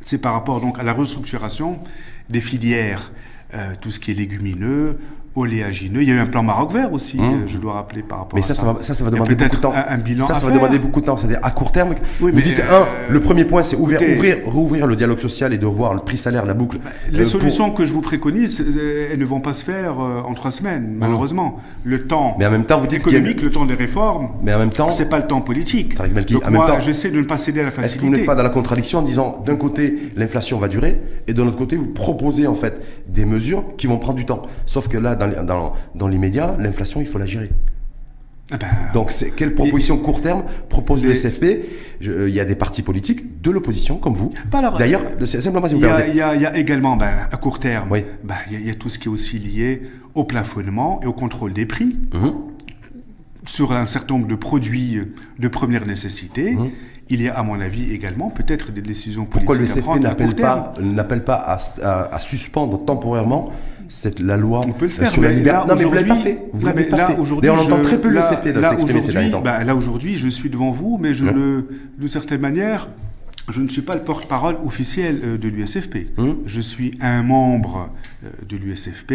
[0.00, 1.78] c'est par rapport donc à la restructuration
[2.28, 3.12] des filières,
[3.54, 4.98] euh, tout ce qui est légumineux,
[5.36, 6.02] oléagineux.
[6.02, 7.20] Il y a eu un plan Maroc vert aussi, Mmh.
[7.20, 8.60] euh, je dois rappeler par rapport Mais à ça, ça.
[8.62, 9.72] ça va, ça, ça va demander beaucoup de temps.
[9.74, 11.16] Un, un bilan ça, ça va demander beaucoup de temps.
[11.16, 14.00] C'est-à-dire à court terme, Oui, vous mais, dites, euh, un, le premier point, c'est ouvrir,
[14.44, 16.78] rouvrir le dialogue social et de revoir le prix salaire, la boucle.
[17.10, 18.64] Les Euh, pour- solutions que je vous préconise,
[19.12, 21.60] elles ne vont pas se faire en trois semaines, malheureusement.
[21.84, 24.52] Le temps Mais en même temps, vous dites a- économique, le temps des réformes, Mais
[24.54, 25.96] en même temps, c'est pas le temps politique.
[25.96, 28.06] Donc en même moi, temps, j'essaie de ne pas céder à la est-ce que facilité.
[28.08, 31.42] vous n'êtes pas dans la contradiction en disant, d'un côté, l'inflation va durer, et de
[31.42, 34.42] l'autre côté, vous proposez en fait des mesures qui vont prendre du temps.
[34.66, 37.50] Sauf que là, dans, les- dans, dans l'immédiat, l'inflation, il faut la gérer.
[38.52, 41.44] Ah ben, Donc, c'est quelle proposition court terme propose le SFP
[42.02, 44.32] euh, Il y a des partis politiques de l'opposition, comme vous.
[44.50, 47.60] Bah alors, D'ailleurs, simplement si vous il y, a, y y également, ben, à court
[47.60, 48.04] terme, Oui.
[48.24, 49.82] ben, il, y a, il y a tout ce qui est aussi lié
[50.16, 52.32] au plafonnement et au contrôle des prix Mhm.
[53.46, 55.00] sur un certain nombre de produits
[55.38, 56.52] de première nécessité.
[56.56, 56.70] Mhm.
[57.12, 60.34] Il y a, à mon avis, également peut-être des décisions politiques Pourquoi le SFP n'appelle
[60.34, 63.50] pas, n'appelle pas à, à- à suspendre temporairement
[63.90, 66.08] cette, la loi On peut le faire, sur la liberté là, Non, mais vous l'avez
[66.08, 66.38] pas fait.
[66.52, 67.16] Vous là, l'avez pas là, fait.
[67.40, 68.20] D'ailleurs, on entend je- très peu le là-
[68.54, 69.40] là, s'exprimer ces derniers temps.
[69.42, 71.62] bah, là, aujourd'hui, je suis devant vous, mais je ne,
[71.98, 72.88] d'une certaine manière,
[73.50, 76.06] je ne suis pas le porte-parole officiel euh, de l'USFP.
[76.18, 76.36] Hum.
[76.46, 77.90] Je suis un membre
[78.24, 79.12] euh, de l'USFP.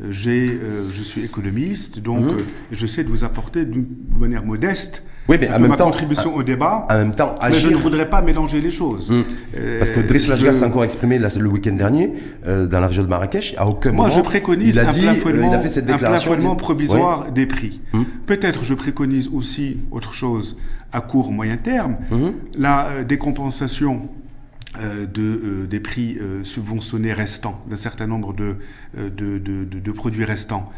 [0.00, 0.58] euh, J'ai,
[0.94, 2.38] je suis économiste, donc Hum.
[2.38, 3.86] euh, j'essaie de vous apporter d'une
[4.18, 6.86] manière modeste Oui, mais en même ma temps- contribution au débat.
[6.90, 7.78] En même temps, mais je ne agir.
[7.82, 9.10] voudrais pas mélanger les choses.
[9.10, 9.24] Hum.
[9.56, 12.12] Euh, Parce que Driss Lajgal je- s'est encore exprimé le week-end dernier
[12.46, 13.54] euh, dans la région de Marrakech.
[13.56, 14.16] À aucun Moi, moment.
[14.16, 16.30] je préconise il a un, dit, plafonnement, il a fait cette un déclaration.
[16.30, 17.80] plafonnement qui- provisoire des prix.
[17.94, 18.04] Hum.
[18.26, 20.58] Peut-être je préconise aussi autre chose
[20.92, 22.32] à court moyen terme, Mhm.
[22.58, 24.08] la euh, décompensation
[24.82, 28.56] euh, de, euh, des prix euh, subventionnés restants, d'un certain nombre de,
[28.96, 30.70] de, de- produits restants,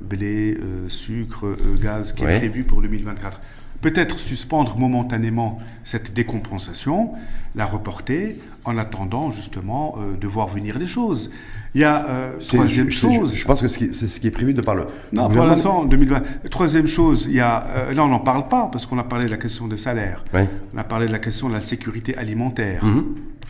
[0.00, 2.36] blé, sucre, gaz, qui Ouais.
[2.36, 3.40] est prévu pour 2024.
[3.84, 7.10] Peut-être suspendre momentanément cette décompensation,
[7.54, 11.30] la reporter, en attendant justement euh, de voir venir les choses.
[11.74, 13.36] Il y a euh, troisième je, chose.
[13.36, 14.86] Je, pense que c'est ce qui est prévu de par le.
[15.12, 16.48] Non, pour l'instant, 2020.
[16.50, 19.26] Troisième chose, il y a, euh, là on n'en parle pas parce qu'on a parlé
[19.26, 20.24] de la question des salaires.
[20.72, 22.82] On a parlé de la question de la sécurité alimentaire.
[22.86, 23.04] Mhm.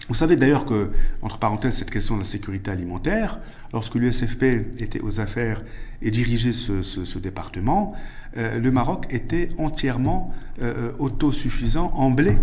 [0.09, 0.91] Vous savez d'ailleurs que,
[1.23, 3.39] entre parenthèses, cette question de la sécurité alimentaire,
[3.73, 4.43] lorsque l'USFP
[4.79, 5.63] était aux affaires
[6.03, 7.95] et dirigeait ce, ce- ce département,
[8.37, 12.35] euh, le Maroc était entièrement euh, autosuffisant en blé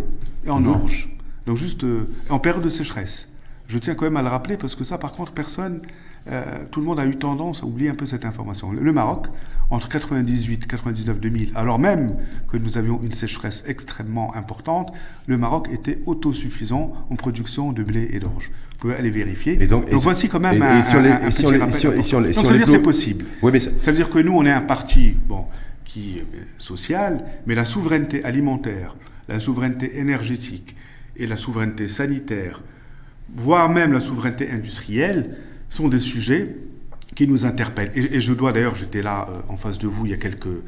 [0.45, 1.09] et en orge.
[1.45, 3.27] Donc juste euh, en période de sécheresse.
[3.67, 5.81] Je tiens quand même à le rappeler parce que ça, par contre, personne,
[6.69, 8.71] tout le monde a eu tendance à oublier un peu cette information.
[8.71, 9.27] Le, le Maroc,
[9.71, 12.15] entre 98, 99, 2000, alors même
[12.51, 14.91] que nous avions une sécheresse extrêmement importante,
[15.25, 18.51] le Maroc était autosuffisant en production de blé et d'orge.
[18.73, 19.57] Vous pouvez aller vérifier.
[19.63, 21.45] Et donc, et si- voici quand même et- un, et un- les- un et petit
[21.45, 23.25] rappel et et Donc on ça veut les dire que c'est possible.
[23.41, 25.45] Oui, mais c'est- Ça veut dire que nous, on est un parti bon,
[25.85, 28.95] qui est euh, social, mais la souveraineté alimentaire,
[29.27, 30.75] la souveraineté énergétique
[31.17, 32.61] et la souveraineté sanitaire,
[33.35, 35.37] voire même la souveraineté industrielle,
[35.69, 36.55] sont des sujets
[37.15, 37.91] qui nous interpellent.
[37.95, 40.17] Et, et je dois d'ailleurs, j'étais là euh, en face de vous il y a
[40.17, 40.59] quelques euh,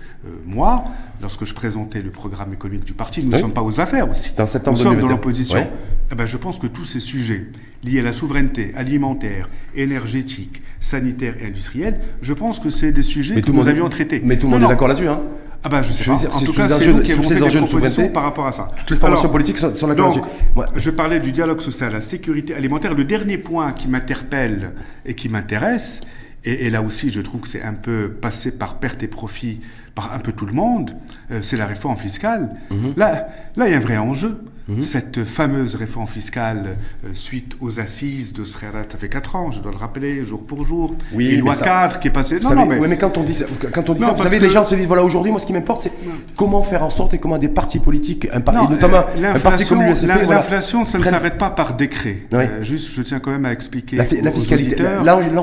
[0.45, 0.83] mois,
[1.21, 3.21] lorsque je présentais le programme économique du parti.
[3.23, 3.39] Nous ne Oui.
[3.41, 4.33] sommes pas aux affaires aussi.
[4.39, 5.09] En septembre Nous sommes dans 2021.
[5.15, 5.57] l'opposition.
[5.59, 5.69] Ouais.
[6.11, 7.47] Eh ben, je pense que tous ces sujets
[7.83, 13.35] liés à la souveraineté alimentaire, énergétique, sanitaire et industrielle, je pense que c'est des sujets
[13.35, 14.21] Mais que nous avions traités.
[14.23, 15.07] Mais tout le monde est d'accord là-dessus.
[15.07, 15.21] Hein
[15.63, 16.17] Ah ben, je sais Je pas.
[16.17, 18.67] dire, en tout cas, c'est de- qui monté les des propositions par rapport à ça.
[18.79, 20.25] Toutes les formations Alors, politiques sont, sont d'accord donc.
[20.55, 22.93] Moi- je parlais du dialogue social, la sécurité alimentaire.
[22.93, 24.71] Le dernier point qui m'interpelle
[25.05, 26.01] et qui m'intéresse,
[26.45, 29.61] et, et là aussi je trouve que c'est un peu passé par perte et profit
[29.95, 30.95] par un peu tout le monde,
[31.31, 32.49] euh, c'est la réforme fiscale.
[32.71, 32.93] Mhm.
[32.97, 34.43] Là, là, il y a un vrai enjeu.
[34.81, 39.59] Cette fameuse réforme fiscale euh, suite aux assises de Srerat, ça fait 4 ans, je
[39.59, 40.95] dois le rappeler, jour pour jour.
[41.13, 42.35] Oui, et loi ça- 4 qui est passée.
[42.35, 44.37] Non, savez, non, mais- quand on dit ça, quand on dit Non, ça, vous savez,
[44.37, 45.91] que- les gens se disent voilà, aujourd'hui, moi, ce qui m'importe, c'est
[46.37, 49.33] comment faire en sorte et comment des partis politiques, un par- Non, et notamment euh,
[49.35, 52.19] un parti comme l'USP, voilà, L'inflation, ça ne s'arrête pas par décret.
[52.31, 52.39] Oui.
[52.43, 53.97] Euh, juste, je tiens quand même à expliquer.
[53.97, 54.75] La fi- la fiscalité,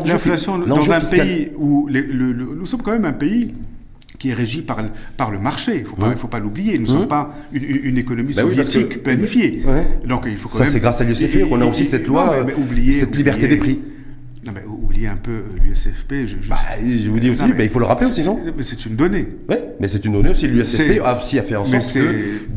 [0.04, 1.26] L'inflation dans un fiscal.
[1.26, 3.54] pays où les- le- le- nous sommes quand même un pays
[4.20, 5.85] qui est régi par, le- par le marché.
[5.98, 6.78] Il ne faut pas, l'oublier.
[6.78, 6.98] Nous ne Mmh.
[7.00, 9.62] sommes pas une, économie Bah oui, parce que- soviétique planifiée.
[9.66, 9.88] Ouais.
[10.06, 12.06] Donc il faut quand Ça, même- c'est grâce à l'USFP qu'on a aussi et- cette
[12.06, 13.80] non, loi, mais- mais oubliez- cette liberté des prix.
[14.44, 16.26] Non, mais oubliez un peu euh, l'USFP.
[16.26, 18.22] Je, je- Bah, je vous dis aussi, Non, mais bah, il faut le rappeler aussi,
[18.24, 19.26] non Mais c'est une donnée.
[19.50, 20.48] Oui, mais c'est une donnée aussi.
[20.48, 21.98] L'USFP a aussi à faire en sorte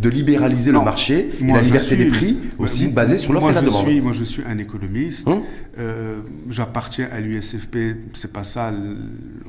[0.02, 3.50] de libéraliser le marché et la liberté suis- des prix aussi Ouais, basée sur l'offre
[3.52, 3.86] et la je demande.
[3.86, 5.28] Suis, moi, je suis un économiste.
[5.28, 5.42] Hum.
[5.80, 7.96] Euh, J'appartiens à l'USFP.
[8.14, 8.72] C'est pas ça,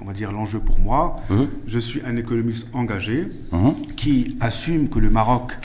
[0.04, 1.16] on va dire, l'enjeu pour moi.
[1.30, 1.48] Hum.
[1.66, 3.74] Je suis un économiste engagé Hum.
[3.96, 5.58] qui assume que le Maroc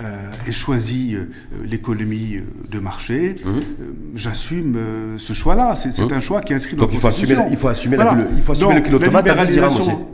[0.00, 1.24] euh, ait choisi euh,
[1.64, 3.50] l'économie euh, de marché, euh,
[4.14, 4.76] j'assume
[5.18, 5.74] ce choix-là.
[5.76, 7.52] C'est un choix qui est inscrit dans Donc la il faut assumer, Constitution.
[7.58, 8.12] il faut assumer, Voilà.
[8.14, 9.80] la, le, il faut assumer Donc, le kilo de la tomate à 10 dirhams aussi.
[9.90, 10.06] libéralisation-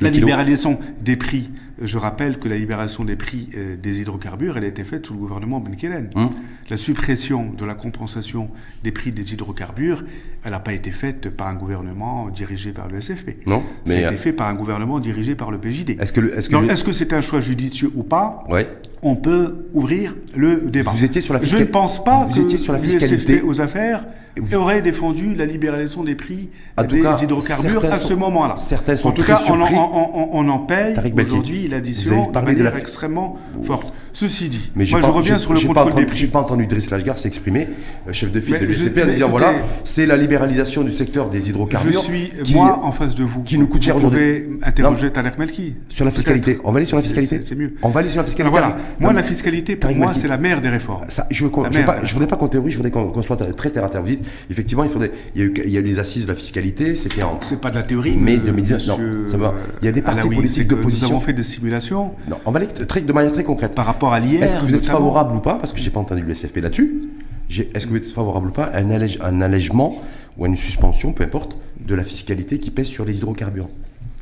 [0.00, 0.26] Le La kilo.
[0.26, 4.68] libéralisation des prix, je rappelle que la libération des prix euh, des hydrocarbures, elle a
[4.68, 6.10] été faite sous le gouvernement Ben Kellen.
[6.14, 6.30] Hum.
[6.68, 8.50] La suppression de la compensation
[8.84, 10.04] des prix des hydrocarbures,
[10.44, 13.46] elle n'a pas été faite par un gouvernement dirigé par le SFP.
[13.46, 15.96] Non, Ça mais, a euh, été fait par un gouvernement dirigé par le PJD.
[16.00, 18.44] Est-ce que, le- est-ce que Donc, le- est-ce que c'est un choix judicieux ou pas
[18.48, 18.68] ouais.
[19.02, 20.90] On peut ouvrir le débat.
[20.94, 23.40] Vous étiez sur la Je fiscalité- ne pense pas vous que étiez sur la fiscalité.
[23.40, 24.04] aux affaires
[24.36, 28.56] Vous- aurait défendu la libéralisation des prix En des cas, hydrocarbures à ce moment-là.
[28.58, 32.30] certains sont en tout très cas, on en, on- on- on en paye aujourd'hui l'addition
[32.30, 33.92] de manière extrêmement forte.
[34.12, 36.02] Ceci dit, Mais j'ai moi pas- je reviens j'ai- sur le j'ai pas contrôle des
[36.02, 36.32] entendu- J'ai prix.
[36.32, 37.68] pas entendu Driss Lashgar s'exprimer,
[38.08, 40.90] euh, chef de file Mais de je- l'USCP, en disant voilà, c'est la libéralisation du
[40.90, 42.02] secteur des Je hydrocarbures.
[42.02, 43.42] suis, qui- moi, en face de vous.
[43.42, 44.40] qui nous coûte cher Vous aujourd'hui.
[44.42, 45.74] pouvez interroger Tarek Melki.
[45.88, 46.58] Sur la fiscalité.
[46.64, 47.74] On va aller sur la fiscalité c'est- mieux.
[47.82, 48.50] On va aller sur la fiscalité.
[48.50, 48.68] voilà.
[48.68, 51.04] Non, Moi, la fiscalité, pour moi, c'est la mère des réformes.
[51.08, 54.02] Ça, je ne voudrais pas qu'on théorie, je voudrais qu'on soit très terre à terre.
[54.02, 56.24] Vous dites, effectivement, il, faudrait, il, y a eu, il y a eu les assises
[56.24, 57.38] de la fiscalité, c'était en.
[57.40, 59.54] C'est pas de la théorie, Mais mais 2019, non, ça va.
[59.82, 61.08] Il y a des partis politiques d'opposition.
[61.08, 62.68] Nous avons fait des simulations Non, on va aller
[63.02, 63.74] de manière très concrète.
[63.74, 64.42] par rapport à l'hier.
[64.42, 64.98] Est-ce que vous êtes notamment.
[64.98, 67.02] favorable ou pas Parce que j'ai pas entendu le SFP là-dessus.
[67.48, 70.00] J'ai- Est-ce que vous êtes favorable ou pas à un, allège- un allègement
[70.38, 73.68] ou à une suspension, peu importe, de la fiscalité qui pèse sur les hydrocarbures?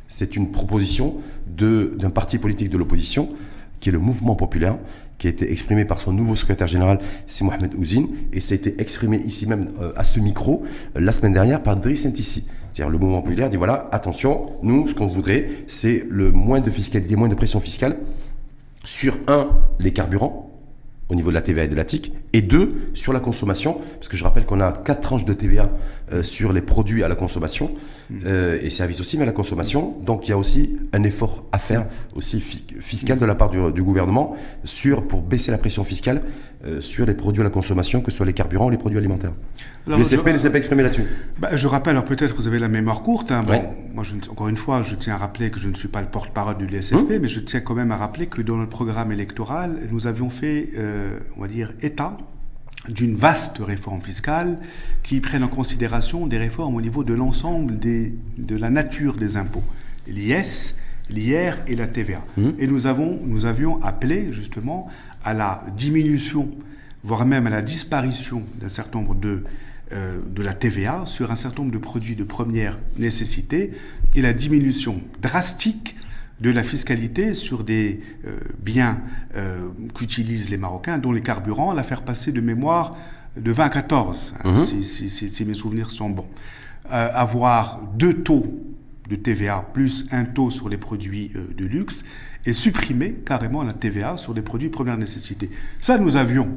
[0.07, 1.15] C'est une proposition
[1.47, 3.29] d'un parti politique de l'opposition
[3.79, 4.77] qui est le Mouvement Populaire,
[5.19, 8.55] qui a été exprimé par son nouveau secrétaire général, c'est Mohamed Ouzine, et ça a
[8.55, 10.63] été exprimé ici même euh, à ce micro
[10.95, 12.01] euh, la semaine dernière par Driss.
[12.01, 16.69] C'est-à-dire le Mouvement Populaire dit voilà, attention, nous, ce qu'on voudrait, c'est le moins de
[16.69, 17.97] fiscalité, moins de pression fiscale
[18.83, 20.48] sur un, les carburants,
[21.09, 24.07] au niveau de la TVA et de la TIC, et deux, sur la consommation, parce
[24.07, 25.69] que je rappelle qu'on a quatre tranches de TVA
[26.13, 27.71] euh, sur les produits à la consommation,
[28.25, 29.95] euh, et services aussi, mais à la consommation.
[30.05, 33.49] Donc il y a aussi un effort à faire, aussi fi- fiscal de la part
[33.49, 36.21] du, du gouvernement, sur, pour baisser la pression fiscale
[36.65, 38.97] euh, sur les produits à la consommation, que ce soit les carburants ou les produits
[38.99, 39.33] alimentaires.
[39.87, 41.05] Alors, le CFP ne s'est pas exprimé là-dessus.
[41.39, 43.31] Bah, je rappelle, alors peut-être vous avez la mémoire courte.
[43.31, 43.41] hein.
[43.43, 43.69] Bon, Ouais.
[43.95, 46.07] moi, je, encore une fois, je tiens à rappeler que je ne suis pas le
[46.07, 47.19] porte-parole du LSFP, Hum.
[47.21, 50.69] mais je tiens quand même à rappeler que dans notre programme électoral, nous avions fait,
[50.99, 52.17] euh, on va dire, état
[52.87, 54.57] d'une vaste réforme fiscale
[55.03, 59.63] qui prenne en considération des réformes au niveau de l'ensemble de la nature des impôts.
[60.07, 60.75] L'IS,
[61.09, 62.23] l'IR et la TVA.
[62.37, 62.53] Hum.
[62.57, 64.87] Et nous, avons, nous avions appelé justement
[65.23, 66.49] à la diminution,
[67.03, 69.43] voire même à la disparition d'un certain nombre de,
[69.91, 73.71] euh, de la TVA sur un certain nombre de produits de première nécessité
[74.15, 75.95] et la diminution drastique
[76.41, 79.01] de la fiscalité sur des euh, biens
[79.35, 82.91] euh, qu'utilisent les Marocains, dont les carburants, la faire passer de mémoire
[83.37, 84.65] de 20 à 14, hein, Mhm.
[84.65, 86.27] si, si- si- si mes souvenirs sont bons.
[86.91, 88.45] Euh, avoir deux taux
[89.09, 92.03] de TVA plus un taux sur les produits de luxe
[92.45, 95.49] et supprimer carrément la TVA sur les produits de première nécessité.
[95.81, 96.49] Ça, nous avions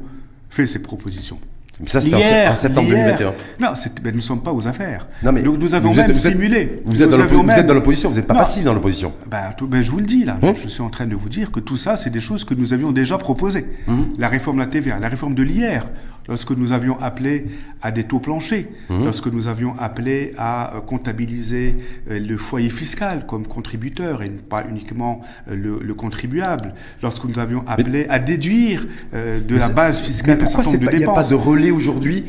[0.49, 1.39] fait ces propositions.
[1.79, 2.15] Mais ça, c'était
[2.47, 3.33] en, septembre hier- 2021.
[3.59, 5.07] Non, ben, nous ne sommes pas aux affaires.
[5.23, 6.81] Non, mais Donc, nous avons vous même êtes- simulé.
[6.85, 8.39] Vous êtes, dans l'opposition, vous n'êtes pas Non.
[8.41, 9.11] passif dans l'opposition.
[9.29, 11.29] Ben, tout- ben, je vous le dis là, Hein je suis en train de vous
[11.29, 13.65] dire que tout ça, c'est des choses que nous avions déjà proposées.
[13.87, 14.05] Mhm.
[14.19, 15.87] La réforme de la TVA, la réforme de l'IR,
[16.27, 17.47] lorsque nous avions appelé
[17.81, 19.03] à des taux planchers, Mhm.
[19.05, 21.75] lorsque nous avions appelé à euh, comptabiliser
[22.09, 27.39] euh, le foyer fiscal comme contributeur et pas uniquement euh, le, le contribuable, lorsque nous
[27.39, 30.85] avions appelé à déduire euh, de la base Mais fiscale un pourquoi certain c'est nombre
[30.85, 31.29] pas- de il n'y a pas dépenses.
[31.29, 32.23] de relais aujourd'hui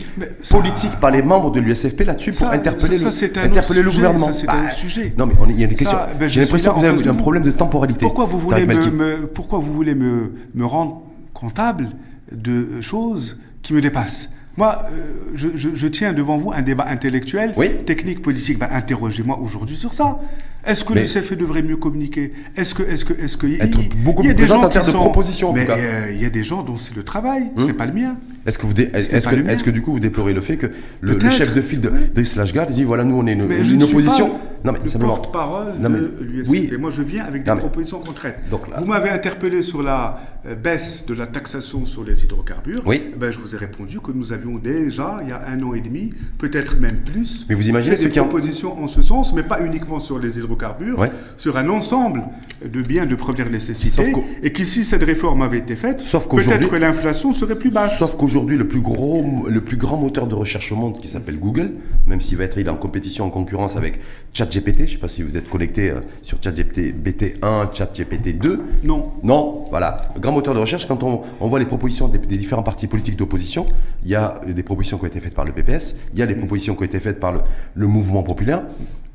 [0.51, 4.33] politique par les membres de l'USFP là-dessus pour interpeller, ça, le, un interpeller gouvernement ça,
[4.33, 5.15] c'est Bah, un autre sujet.
[5.17, 5.97] Non, mais il y a des questions.
[5.97, 8.01] Ça, ben, J'ai l'impression que vous avez un problème de temporalité.
[8.01, 11.91] Pourquoi vous voulez, me- pourquoi vous voulez me, me rendre comptable
[12.33, 16.87] de choses qui me dépassent Moi, euh, je, je- je tiens devant vous un débat
[16.89, 17.71] intellectuel, Oui.
[17.85, 18.57] technique, politique.
[18.61, 20.21] Ben, Interrogez-moi aujourd'hui sur ça.
[20.65, 22.33] Est-ce que Mais- le CFE devrait mieux communiquer?
[22.57, 24.63] Est-ce que, est-ce que, est-ce que Être il- beaucoup il y a plus des gens
[24.63, 25.77] en termes qui de sont- propositions, Mais cas.
[25.77, 27.67] euh, il y a des gens dont c'est le travail, ce Hum.
[27.67, 28.17] n'est pas le mien.
[28.47, 30.57] Est-ce que, vous dé- est-ce, C'est est-ce pas que, du coup vous déplorez le fait
[30.57, 30.67] que
[31.01, 34.29] le, chef de file de, d'Is Lashgard dit voilà, nous on est une, Mais opposition.
[34.31, 35.17] pas non, mais le simplement.
[35.17, 36.49] porte-parole de l'USFP.
[36.51, 36.71] oui.
[36.81, 38.39] Moi, je viens avec des Non, propositions concrètes.
[38.51, 42.81] Donc là- Vous m'avez interpellé sur la euh, baisse de la taxation sur les hydrocarbures.
[42.87, 43.11] Oui.
[43.13, 45.75] Eh Ben, je vous ai répondu que nous avions déjà, il y a un an
[45.75, 49.43] et demi, peut-être même plus, Mais vous imaginez des en- propositions en ce sens, mais
[49.43, 51.11] pas uniquement sur les hydrocarbures, Ouais.
[51.37, 52.23] sur un ensemble
[52.65, 54.13] de biens de première nécessité.
[54.13, 57.71] Sauf Et que si cette réforme avait été faite, Sauf peut-être que l'inflation serait plus
[57.71, 57.99] basse.
[57.99, 61.39] Sauf qu'aujourd'hui, le plus gros, le plus grand moteur de recherche au monde, qui s'appelle
[61.39, 61.73] Google,
[62.07, 64.01] même s'il va être il est en compétition, en concurrence avec
[64.33, 68.61] ChatGPT, je ne sais pas si vous êtes connecté euh, sur ChatGPT BT1, ChatGPT 2.
[68.85, 69.13] Non.
[69.23, 70.09] Non, voilà.
[70.19, 73.17] Grand moteur de recherche, quand on, on voit les propositions des, des différents partis politiques
[73.17, 73.67] d'opposition,
[74.05, 76.23] il y a euh, des propositions qui ont été faites par le PPS, il y
[76.23, 77.41] a des propositions qui ont été faites par le,
[77.75, 78.65] le mouvement populaire,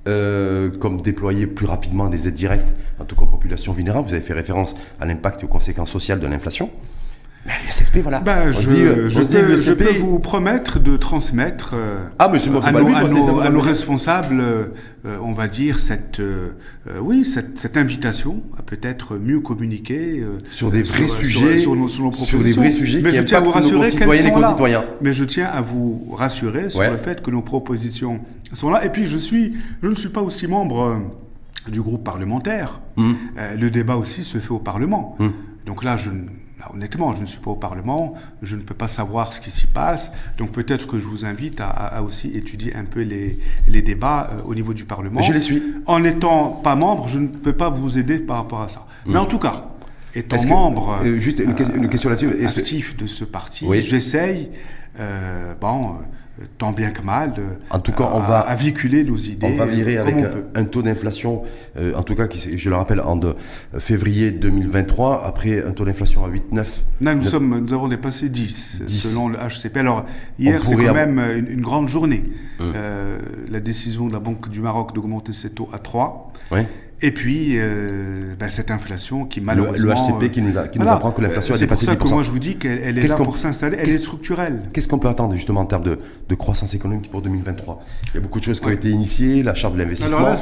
[0.07, 4.07] euh, comme déployer plus rapidement des aides directes, en tout cas aux populations vulnérables.
[4.07, 6.69] Vous avez fait référence à l'impact et aux conséquences sociales de l'inflation.
[7.45, 8.19] Mais l'USFP, voilà.
[8.19, 12.71] Ben, je, euh, je, peux, je, peux, vous promettre de transmettre euh, ah, mais à,
[12.71, 14.67] nos, à, nos, à nos responsables, euh,
[15.21, 16.51] on va dire, cette, euh,
[16.99, 22.03] oui, cette, cette, invitation à peut-être mieux communiquer sur des vrais sujets, sur, nos, sur,
[22.03, 24.83] nos sur, des vrais sujets mais qui je tiens à vous rassurer qu'elles sont concitoyens.
[25.01, 26.91] Mais je tiens à vous rassurer sur Ouais.
[26.91, 28.19] le fait que nos propositions
[28.53, 28.85] sont là.
[28.85, 31.01] Et puis, je suis, je ne suis pas aussi membre
[31.69, 32.79] du groupe parlementaire.
[32.97, 33.15] Hum.
[33.57, 35.15] Le débat aussi se fait au Parlement.
[35.19, 35.33] Hum.
[35.65, 36.09] Donc là, je,
[36.59, 39.49] là, honnêtement, je ne suis pas au Parlement, je ne peux pas savoir ce qui
[39.51, 40.11] s'y passe.
[40.37, 44.41] Donc peut-être que je vous invite à, aussi étudier un peu les, les débats euh,
[44.45, 45.21] au niveau du Parlement.
[45.21, 45.61] Je les suis.
[45.85, 48.85] En n'étant pas membre, je ne peux pas vous aider par rapport à ça.
[49.05, 49.65] Mais en tout cas,
[50.13, 52.45] étant que- membre euh, juste une question- une question là-dessus.
[52.45, 53.81] Actif de ce parti, Oui.
[53.81, 54.49] j'essaye,
[54.99, 55.93] euh, bon, euh,
[56.57, 59.47] tant bien que mal, euh, En tout cas, on à- va- à véhiculer nos idées.
[59.53, 61.43] On va virer euh, avec comme on un, taux d'inflation,
[61.77, 63.27] euh, en tout cas, qui, je le rappelle, en de,
[63.75, 66.83] euh, février 2023, après un taux d'inflation à 8,9.
[67.01, 68.99] Là, nous, Ne- sommes, nous avons dépassé 10, 10.
[69.09, 69.77] selon le HCP.
[69.77, 70.05] Alors,
[70.37, 72.23] hier, c'est quand avoir- même une, une grande journée.
[72.59, 72.73] Hum.
[72.75, 73.19] Euh,
[73.49, 76.31] la décision de la Banque du Maroc d'augmenter ses taux à 3.
[76.51, 76.65] Ouais.
[77.01, 79.93] Et puis, euh, ben, cette inflation qui Le, malheureusement...
[79.93, 81.93] le HCP qui nous, a- qui nous apprend que l'inflation Euh, a C'est pour ça
[81.93, 81.97] 10%.
[81.97, 83.77] que moi, je vous dis qu'elle elle est là pour s'installer.
[83.79, 84.63] Elle est structurelle.
[84.73, 85.97] Qu'est-ce qu'on peut attendre justement en termes de,
[86.27, 89.43] de croissance économique pour 2023 Il y a beaucoup de choses qui ont été initiées,
[89.43, 90.33] la charte de l'investissement.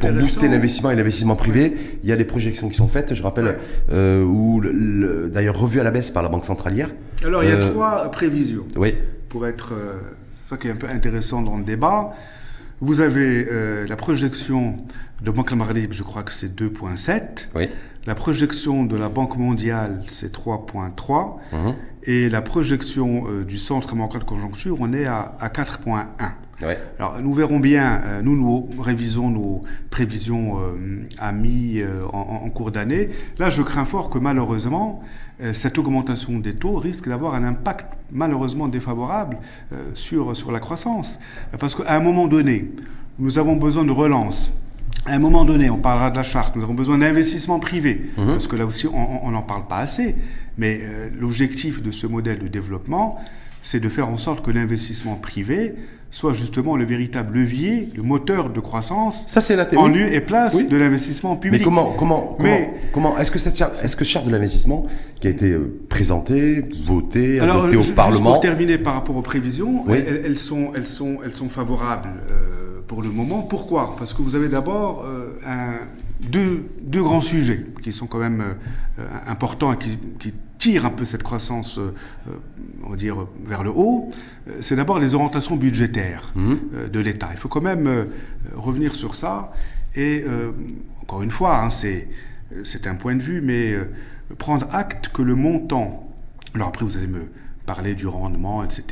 [0.00, 1.74] Pour booster l'investissement et l'investissement privé,
[2.04, 3.56] il y a des projections qui sont faites, je rappelle, Ouais.
[3.92, 6.90] euh, où le- le- d'ailleurs revues à la baisse par la Banque centrale hier.
[7.24, 8.64] Alors, il y a Euh, trois prévisions.
[8.76, 8.94] Oui,
[9.28, 9.94] pour être euh,
[10.48, 12.12] ça qui est un peu intéressant dans le débat.
[12.82, 14.76] Vous avez euh, la projection
[15.22, 17.46] de Banque Maghreb, je crois que c'est 2.7.
[17.54, 17.68] oui.
[18.06, 21.36] La projection de la Banque mondiale, c'est 3.3.
[21.52, 21.74] Mhm.
[22.02, 26.06] Et la projection euh, du Centre bancaire de conjoncture, on est à, à 4.1.
[26.62, 26.78] Ouais.
[26.98, 32.48] Alors, nous verrons bien, euh, nous, nous révisons nos prévisions euh, à mi, euh, en,
[32.50, 33.10] cours d'année.
[33.38, 35.02] Là, je crains fort que malheureusement,
[35.42, 39.38] euh, cette augmentation des taux risque d'avoir un impact malheureusement défavorable
[39.72, 41.18] euh, sur, sur la croissance.
[41.58, 42.70] Parce qu'à un moment donné,
[43.18, 44.52] nous avons besoin de relance.
[45.06, 48.46] À un moment donné, on parlera de la charte, nous avons besoin d'investissement privé, parce
[48.46, 50.14] que là aussi, on n'en parle pas assez.
[50.58, 53.18] Mais euh, l'objectif de ce modèle de développement,
[53.62, 55.74] c'est de faire en sorte que l'investissement privé
[56.12, 60.20] soit justement le véritable levier, le moteur de croissance, Ça, c'est la en lieu et
[60.20, 60.66] place Oui.
[60.68, 61.60] de l'investissement public.
[61.60, 64.86] Mais comment, comment, comment, Mais- comment est-ce que cette charte, est-ce que charte de l'investissement
[65.20, 69.16] qui a été euh, présentée, votée, Alors, adoptée au juste Parlement, pour terminer par rapport
[69.16, 69.98] aux prévisions, Oui.
[70.06, 73.40] elles, elles sont, elles, sont, elles sont favorables euh, pour le moment.
[73.40, 73.96] Pourquoi?
[73.98, 75.86] Parce que vous avez d'abord euh, un-
[76.30, 78.42] deux, deux grands sujets qui sont quand même
[78.98, 81.92] euh, importants et qui, qui tirent un peu cette croissance, euh,
[82.28, 82.32] euh,
[82.84, 84.10] on va dire, vers le haut.
[84.48, 87.30] Euh, C'est d'abord les orientations budgétaires euh, de l'État.
[87.32, 88.06] Il faut quand même
[88.54, 89.52] revenir sur ça.
[89.96, 90.24] Et
[91.02, 93.74] encore une fois, hein, c'est un point de vue, mais
[94.38, 96.08] prendre acte que le montant,
[96.54, 97.24] alors après vous allez me
[97.66, 98.84] parler du rendement, etc.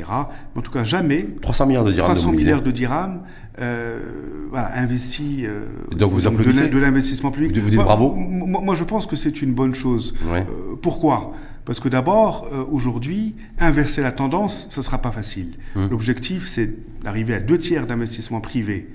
[0.54, 2.06] Mais en tout cas, jamais 300 milliards de dirhams.
[2.12, 2.50] 300 vous me disiez.
[2.52, 3.20] milliards de dirhams
[3.60, 7.56] euh, voilà, investis euh, Donc vous de applaudissez de l'investissement public.
[7.56, 10.14] Vous dites Moi- bravo Moi, moi, je pense que c'est une bonne chose.
[10.30, 10.40] Ouais.
[10.40, 11.34] Euh, pourquoi?
[11.70, 15.52] Parce que d'abord, euh, aujourd'hui, inverser la tendance, ce ne sera pas facile.
[15.76, 15.88] Hum.
[15.88, 18.88] L'objectif, c'est d'arriver à deux tiers d'investissement privé.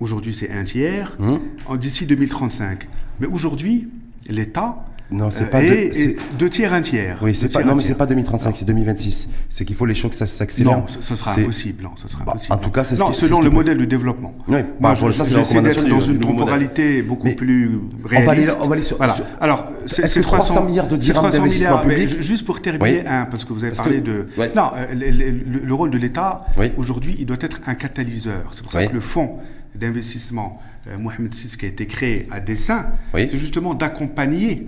[0.00, 1.14] Aujourd'hui, c'est un tiers.
[1.20, 1.38] Hum.
[1.76, 2.88] D'ici 2035.
[3.20, 3.90] Mais aujourd'hui,
[4.30, 5.60] l'État Non, c'est pas.
[5.60, 7.18] de- c'est- deux tiers, un tiers.
[7.22, 7.62] Oui, c'est pas.
[7.62, 9.28] Non, mais c'est pas 2035, c'est 2026.
[9.48, 10.78] C'est qu'il faut les choses, ça s'accélère.
[10.78, 11.82] Non, ce, sera impossible.
[11.84, 12.54] Non, ce sera Bah, impossible.
[12.54, 14.34] en tout cas, c'est ce selon le peut- modèle de développement.
[14.48, 18.08] Oui, Moi, bah, je, voilà, ça, j'essaie d'être dans une temporalité beaucoup Mais plus on
[18.08, 18.58] va aller- réaliste.
[18.62, 19.14] on va aller sur- Voilà.
[19.14, 22.46] sur- Alors, c'est Est-ce c'est que 300 milliards de dirhams 300 d'investissement public ju- Juste
[22.46, 24.26] pour terminer, hein, parce que vous avez parlé de.
[24.56, 26.42] Non, euh, le, le- le- le rôle de l'État
[26.76, 28.50] aujourd'hui, il doit être un catalyseur.
[28.52, 29.36] C'est pour ça que le fonds
[29.74, 34.66] d'investissement euh, Mohamed VI qui a été créé à dessein, c'est justement d'accompagner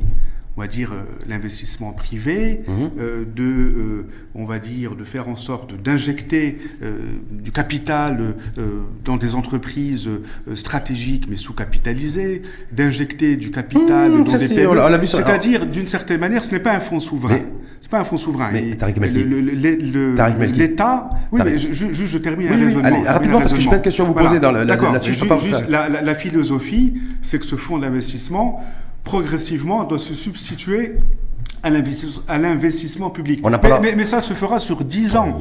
[0.56, 2.90] on va dire, euh, l'investissement privé, Mhm.
[3.00, 6.58] euh, de, euh, on va dire, de faire en sorte d'injecter
[7.30, 8.34] du capital
[9.04, 10.08] dans des entreprises
[10.54, 12.42] stratégiques mais sous-capitalisées,
[12.72, 15.06] d'injecter du capital Mmh, dans des c'est- PME.
[15.06, 15.18] ça.
[15.24, 17.40] C'est-à-dire, d'une certaine manière, ce n'est pas un fonds souverain.
[17.80, 18.50] C'est pas un fonds souverain.
[18.52, 19.24] Mais Tariq Melki.
[20.58, 21.10] L'État.
[21.32, 22.88] Oui, mais je, je- juste, je termine Oui, un oui, raisonnement.
[22.88, 24.64] allez, rapidement, un parce que j'ai plein de questions à vous poser dans le- là-
[24.64, 24.92] D'accord.
[24.92, 25.16] là-dessus,
[25.68, 28.64] la philosophie, c'est que ce fonds d'investissement,
[29.04, 30.96] progressivement, doit se substituer
[31.62, 33.40] à l'investis- à l'investissement public.
[33.42, 35.40] On mais, la- mais- mais ça se fera sur 10 ans.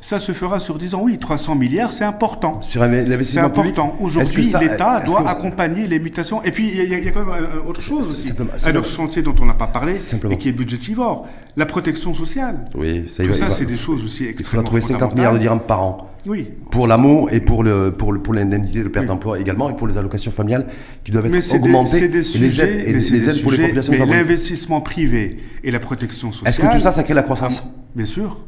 [0.00, 1.02] Ça se fera sur 10 ans.
[1.02, 2.60] Oui, 300 milliards, c'est important.
[2.62, 3.72] Sur C'est l'investissement public.
[3.78, 3.96] important.
[4.20, 6.42] est-ce que Aujourd'hui, l'État doit que- accompagner les mutations.
[6.42, 8.66] Et puis, il y, a- y quand même euh, autre chose C'est- aussi.
[8.68, 10.32] Un autre chantier dont on n'a pas parlé Simplement.
[10.34, 11.26] et qui est budgétivore.
[11.56, 12.64] La protection sociale.
[12.74, 15.10] Oui, ça, il Tout va- ça, c'est des choses aussi Il faudra extrêmement trouver 50
[15.10, 15.16] fondamentales.
[15.18, 16.10] milliards de dirhams par an.
[16.28, 16.50] Oui.
[16.70, 19.08] Pour l'amour et pour le pour le- pour l'indemnité de perte Oui.
[19.08, 20.66] d'emploi également et pour les allocations familiales
[21.02, 23.58] qui doivent Mais être des, augmentées des sujets, les aides et les, aides pour les
[23.58, 26.50] populations mais l'investissement privé et la protection sociale.
[26.50, 28.40] Est-ce que tout ça, ça crée la croissance Ah, Bien sûr.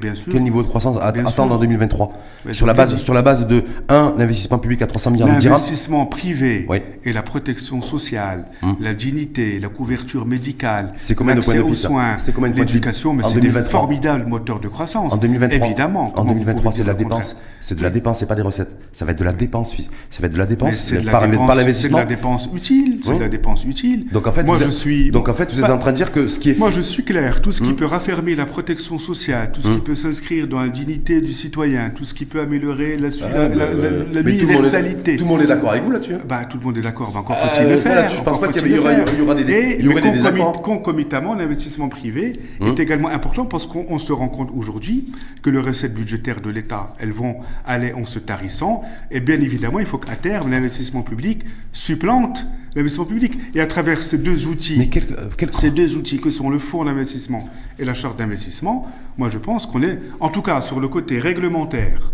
[0.00, 0.26] Bien sûr.
[0.30, 2.10] Quel niveau de croissance à- attendre en 2023
[2.46, 5.40] Mais sur la, base, sur la base de 1, l'investissement public à 300 milliards de
[5.40, 5.54] dirhams.
[5.56, 6.78] L'investissement privé Oui.
[7.04, 8.76] et la protection sociale, Hum.
[8.80, 12.56] la dignité, la couverture médicale, C'est combien de points de aux soins, C'est combien de
[12.56, 13.80] l'éducation, mais c'est des 2023?
[13.80, 15.12] formidables moteurs de croissance.
[15.12, 16.04] En 2023, Évidemment.
[16.04, 17.36] en Comment vous 2023 pouvez c'est de la dépense.
[17.58, 18.76] C'est de la dépense, c'est pas des recettes.
[18.92, 19.72] Ça va être de la dépense.
[19.72, 19.90] fils.
[20.10, 21.98] Ça va être de la dépense, c'est de, la dépense- c'est de l'investissement.
[21.98, 23.00] la dépense utile.
[23.02, 24.06] C'est de la dépense utile.
[24.12, 26.80] Donc en fait, vous êtes, en train de dire que ce qui est Moi, je
[26.80, 27.42] suis clair.
[27.42, 27.76] Tout ce qui Hum.
[27.76, 31.90] peut raffermir la protection sociale, tout ce qui peut s'inscrire dans la dignité du citoyen,
[31.90, 34.26] tout ce qui peut améliorer la, Ah, la- la- la- euh, mais tout le monde
[34.26, 35.16] est- universalité.
[35.16, 36.14] Tout le monde est d'accord avec vous là-dessus.
[36.14, 37.10] hein Bah, tout le monde est d'accord.
[37.12, 37.94] Bah, encore Euh, faut-il le ça, faire.
[37.96, 39.04] là-dessus, je pense pas qu'il y aura- le
[39.36, 40.62] il y des- Et, il y aurait mais des concomi- désaccords.
[40.62, 42.68] Concomitamment, l'investissement privé Hum.
[42.68, 45.06] est également important parce qu'on on se rend compte aujourd'hui
[45.42, 47.36] que les recettes budgétaires de l'État, elles vont
[47.66, 48.82] aller en se tarissant.
[49.10, 52.44] Et bien évidemment, il faut qu'à terme, l'investissement public supplante
[52.76, 53.38] l'investissement public.
[53.54, 56.50] Et à travers ces deux outils, Mais quel, euh, quel- ces deux outils que sont
[56.50, 57.48] le fonds d'investissement
[57.78, 61.18] et la charte d'investissement, moi je pense qu'on est, en tout cas sur le côté
[61.20, 62.12] réglementaire,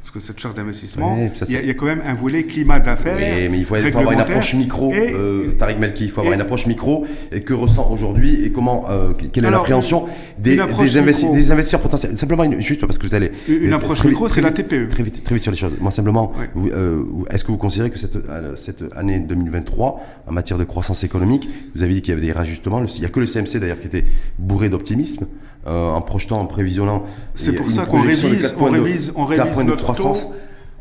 [0.00, 2.78] parce que cette charte d'investissement, Ouais, il y, a- y quand même un volet climat
[2.78, 3.16] d'affaires.
[3.18, 6.20] Mais il faut, il faut avoir une approche micro, et- euh, Tariq Melki, il faut
[6.20, 10.06] avoir et- une approche micro et que ressent aujourd'hui et comment, euh, quelle est l'appréhension
[10.38, 12.16] des, investi- investisseurs potentiels?
[12.16, 13.32] Simplement, une- juste parce que vous allez.
[13.48, 14.88] Une- une euh, approche très micro, c'est la TPE.
[14.88, 15.72] Très vite, très vite sur les choses.
[15.80, 16.70] Moi, simplement, Ouais.
[16.72, 18.16] euh, est-ce que vous considérez que cette,
[18.56, 22.32] cette année 2023, en matière de croissance économique, vous avez dit qu'il y avait des
[22.32, 24.04] réajustements, il n'y a que le CMC d'ailleurs qui était
[24.38, 25.26] bourré d'optimisme,
[25.66, 27.04] euh, en projetant, en prévisionnant.
[27.34, 30.24] C'est pour ça qu'on révise, 4 on révise, on 4 révise notre croissance.
[30.24, 30.34] taux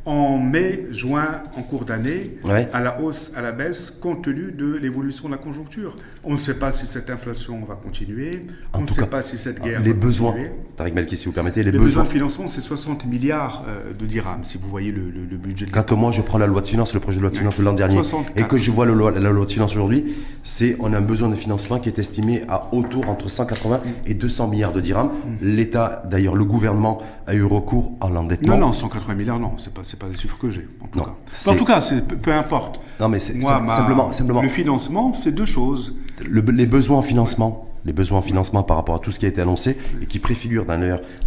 [0.06, 2.70] en mai, juin, en cours d'année, Ouais.
[2.72, 5.98] à la hausse, à la baisse, compte tenu de l'évolution de la conjoncture.
[6.30, 8.42] On ne sait pas si cette inflation va continuer,
[8.74, 10.52] En on ne sait cas, pas si cette guerre les va besoins, continuer.
[10.76, 12.04] Tariq Melki, si vous permettez, les, Les besoins besoins.
[12.04, 15.66] de financement, c'est 60 milliards euh, de dirhams, si vous voyez le, le- le budget
[15.68, 17.58] de Quand moi je prends la loi de finances, le projet de loi de finances
[17.58, 18.38] de l'an dernier, 64.
[18.38, 21.02] et que je vois le loi- la loi de finances aujourd'hui, c'est on a un
[21.02, 25.12] besoin de financement qui est estimé à autour entre 180 et 200 milliards de dirhams.
[25.42, 28.58] L'État, d'ailleurs le gouvernement, a eu recours à l'endettement.
[28.58, 31.00] Non, non, 180 milliards, non, c'est pas, c'est pas les chiffres que j'ai, en tout
[31.00, 31.16] Non, cas.
[31.32, 32.80] c'est- En tout cas, c'est- peu, importe.
[33.00, 35.96] Non, mais c'est Moi, sim- ma- simplement, simplement le financement, c'est deux choses.
[36.26, 40.06] Le- les besoins en financement, par rapport à tout ce qui a été annoncé et
[40.06, 40.78] qui préfigure dans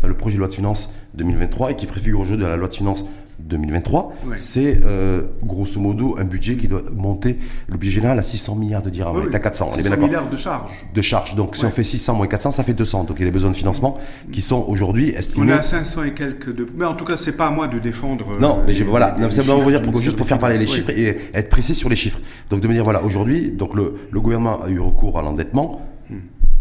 [0.08, 2.74] le projet de loi de finances 2023 et qui préfigure aujourd'hui dans la loi de
[2.74, 3.06] finances
[3.48, 4.36] 2023, Ouais.
[4.38, 7.38] c'est euh, grosso modo un budget qui doit monter
[7.68, 9.16] le budget général à 600 milliards de dirhams.
[9.16, 10.06] Oui, on est à 400, on est bien 600 d'accord.
[10.08, 10.86] milliards de charges.
[10.94, 11.34] de charges.
[11.34, 13.04] Donc si on fait 600 moins 400, ça fait 200.
[13.04, 13.98] Donc il y a des besoins de financement
[14.32, 15.52] qui sont aujourd'hui On est estimés.
[15.52, 16.66] à 500 et quelques de...
[16.76, 18.26] Mais en tout cas, c'est pas à moi de défendre...
[18.34, 20.26] euh, Non, mais les- voilà, les- non, les simplement chiffres vous dire pour, juste pour
[20.26, 22.20] faire parler les chiffres et être précis sur les chiffres.
[22.50, 25.82] Donc de me dire voilà, aujourd'hui, donc le, le gouvernement a eu recours à l'endettement.
[26.08, 26.16] Hmm.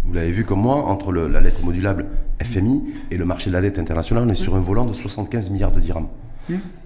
[0.06, 2.06] Vous l'avez vu comme moi, entre le- la lettre modulable
[2.42, 5.50] FMI et le marché de la dette internationale, on est sur un volant de 75
[5.52, 6.08] milliards de dirhams.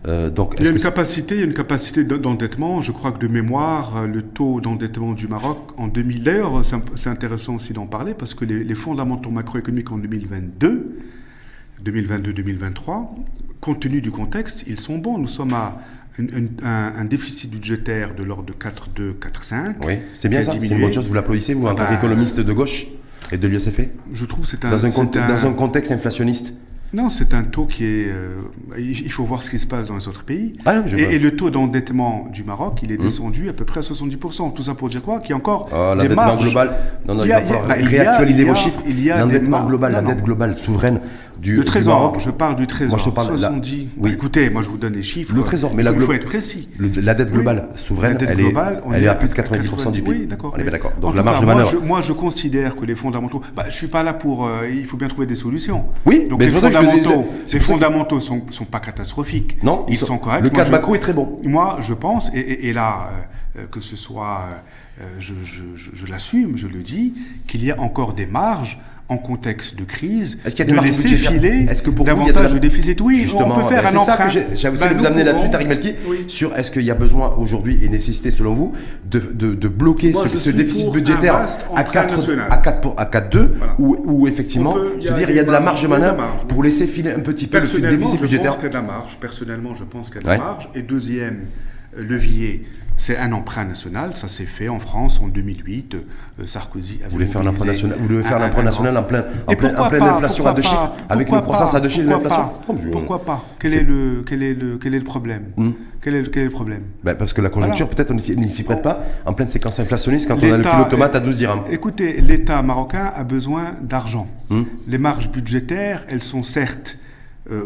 [0.07, 0.55] Euh, donc.
[0.59, 2.82] Il y a une capacité, il y a une capacité de- d'endettement.
[2.82, 6.61] Je crois que de mémoire, euh, le taux d'endettement du Maroc en 2000, d'ailleurs,
[6.95, 10.97] c'est intéressant aussi d'en parler parce que les, les fondamentaux macroéconomiques en 2022,
[11.86, 13.14] 2022-2023,
[13.61, 15.18] compte tenu du contexte, ils sont bons.
[15.18, 15.80] Nous sommes à
[16.20, 19.76] un, un- un- un déficit budgétaire de l'ordre de 4,2, 4,5.
[19.86, 21.07] Oui, c'est bien ça, c'est une bonne chose.
[21.07, 22.88] Vous l'applaudissez, vous, en Ah tant bah, qu'économiste de gauche
[23.32, 26.53] et de l'USFE Je trouve que c'est un, dans, un- dans un contexte inflationniste
[26.93, 28.07] Non, c'est un taux qui est.
[28.07, 28.41] euh,
[28.77, 30.53] il faut voir ce qui se passe dans les autres pays.
[30.65, 33.79] Ah non, et, et le taux d'endettement du Maroc, il est descendu à peu près
[33.79, 34.53] à 70%.
[34.53, 35.19] Tout ça pour dire quoi?
[35.19, 36.75] Qu'il y a encore des L'endettement global,
[37.07, 38.81] non, non, Il il, va falloir bah, réactualiser vos chiffres.
[38.87, 40.99] il y a L'endettement global, la dette globale souveraine
[41.43, 42.15] du, Le du trésor, Maroc.
[42.19, 42.97] je parle du trésor.
[42.97, 43.87] Moi, je parle de la- 70.
[43.97, 44.11] Oui.
[44.13, 45.35] Écoutez, moi je vous donne les chiffres.
[45.35, 46.69] Le trésor, mais la il faut être précis.
[46.77, 47.77] Le- la dette globale Oui.
[47.79, 50.17] souveraine, La dette elle, globale, est, elle est à plus de 90, 90% du PIB.
[50.21, 50.53] Oui, d'accord.
[50.55, 50.93] On est bien d'accord.
[51.01, 51.71] Donc la marge cas, de moi, manœuvre.
[51.71, 53.41] je, moi, je considère que les fondamentaux.
[53.55, 54.45] Bah, je suis pas là pour.
[54.47, 55.85] euh, il faut bien trouver des solutions.
[56.05, 59.57] Oui, Donc mais les fondamentaux, les fondamentaux sont, sont pas catastrophiques.
[59.63, 60.43] Non, ils sont, corrects.
[60.43, 61.37] Le cas de je- macro est très bon.
[61.43, 63.09] Moi, je pense, et, là,
[63.57, 64.45] euh, euh, que ce soit,
[65.01, 67.13] euh, je, je- je- je l'assume, je le dis,
[67.47, 68.79] qu'il y a encore des marges
[69.09, 72.11] en contexte de crise, Est-ce qu'il y a de laisser filer Est-ce que pour vous,
[72.11, 73.01] il y a de davantage la- de déficit.
[73.01, 74.25] Oui, Justement, on peut faire un c'est ça emprunt.
[74.25, 76.23] que j'ai- aussi Ben, de vous amener là-dessus, Tariq Melki, Oui.
[76.27, 78.71] sur est-ce qu'il y a besoin aujourd'hui et nécessité selon vous
[79.09, 82.47] de, de, de bloquer Moi, ce, je ce déficit budgétaire à emprunt 4, national.
[82.49, 83.75] à 4, pour- à 4,2 Voilà.
[83.77, 86.17] où, où effectivement peut- se a dire il y a de la marge de manœuvre
[86.17, 88.67] marge, pour laisser filer un petit peu le Personnellement, déficit je budgétaire pense qu'il y
[88.67, 89.17] a de la marge.
[89.19, 90.69] Personnellement, je pense qu'il y a de la marge.
[90.75, 91.41] Et deuxième
[91.99, 92.63] euh, levier,
[92.97, 94.15] c'est un emprunt national.
[94.15, 95.95] Ça s'est fait en France en 2008.
[95.95, 98.47] euh, Sarkozy avait Vous voulez faire un emprunt mobilisé national, vous voulez faire un- un
[98.47, 100.91] emprunt un- national en plein, en plein, en pleine pas, inflation à deux pas, chiffres,
[101.09, 103.73] avec une croissance pas, à deux chiffres de pourquoi l'inflation pas, Oh, Pourquoi pas quel
[103.73, 105.71] est, le, quel, est le, quel est le problème Hmm.
[106.01, 107.95] quel, est, le- quel est le problème Ben, parce que la conjoncture, Voilà.
[107.95, 110.85] peut-être, on n'y s'y- prête pas en pleine séquence inflationniste quand on a le kilo
[110.85, 111.61] de tomate à 12 dirhams.
[111.71, 114.27] Écoutez, l'État marocain a besoin d'argent.
[114.49, 114.63] Hmm.
[114.87, 116.97] Les marges budgétaires, elles sont certes,
[117.51, 117.63] euh,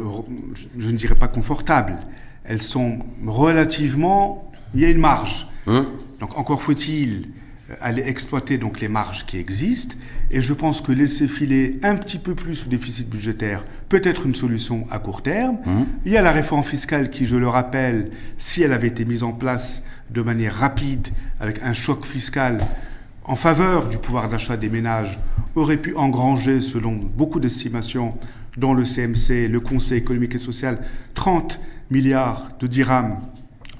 [0.77, 1.97] je ne dirais pas confortables,
[2.45, 4.46] elles sont relativement...
[4.77, 5.47] Il y a une marge.
[5.65, 5.87] Hum
[6.19, 7.29] Donc encore faut-il
[7.81, 9.95] aller exploiter donc les marges qui existent.
[10.29, 14.27] Et je pense que laisser filer un petit peu plus au déficit budgétaire peut être
[14.27, 15.57] une solution à court terme.
[15.65, 15.83] Mmh.
[16.05, 19.23] Il y a la réforme fiscale qui, je le rappelle, si elle avait été mise
[19.23, 21.07] en place de manière rapide,
[21.39, 22.59] avec un choc fiscal
[23.25, 25.19] en faveur du pouvoir d'achat des ménages,
[25.55, 28.15] aurait pu engranger, selon beaucoup d'estimations,
[28.55, 30.79] dans le CMC, le Conseil économique et social,
[31.15, 31.59] 30
[31.89, 33.17] milliards de dirhams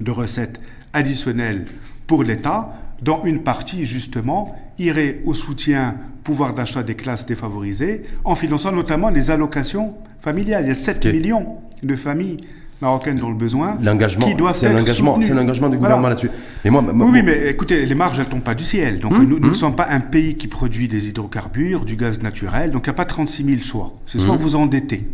[0.00, 0.60] de recettes
[0.92, 1.64] additionnelles
[2.06, 2.72] pour l'État,
[3.02, 9.08] dont une partie, justement, irait au soutien pouvoir d'achat des classes défavorisées, en finançant notamment
[9.10, 10.64] les allocations familiales.
[10.64, 12.36] Il y a 7 qui est- millions de familles
[12.80, 15.26] marocaines dans le besoin L'engagement, qui doivent c'est l'engagement, soutenues.
[15.26, 15.94] c'est l'engagement du Voilà.
[15.96, 16.30] gouvernement là-dessus.
[16.64, 19.00] Mais moi, moi- Oui, mais écoutez, les marges, elles tombent pas du ciel.
[19.00, 19.54] Donc, Hum, nous, nous ne hum.
[19.54, 22.70] sommes pas un pays qui produit des hydrocarbures, du gaz naturel.
[22.70, 23.94] Donc, il n'y a pas 36 000 choix.
[24.06, 24.40] C'est soit Hum.
[24.40, 25.08] vous endettez.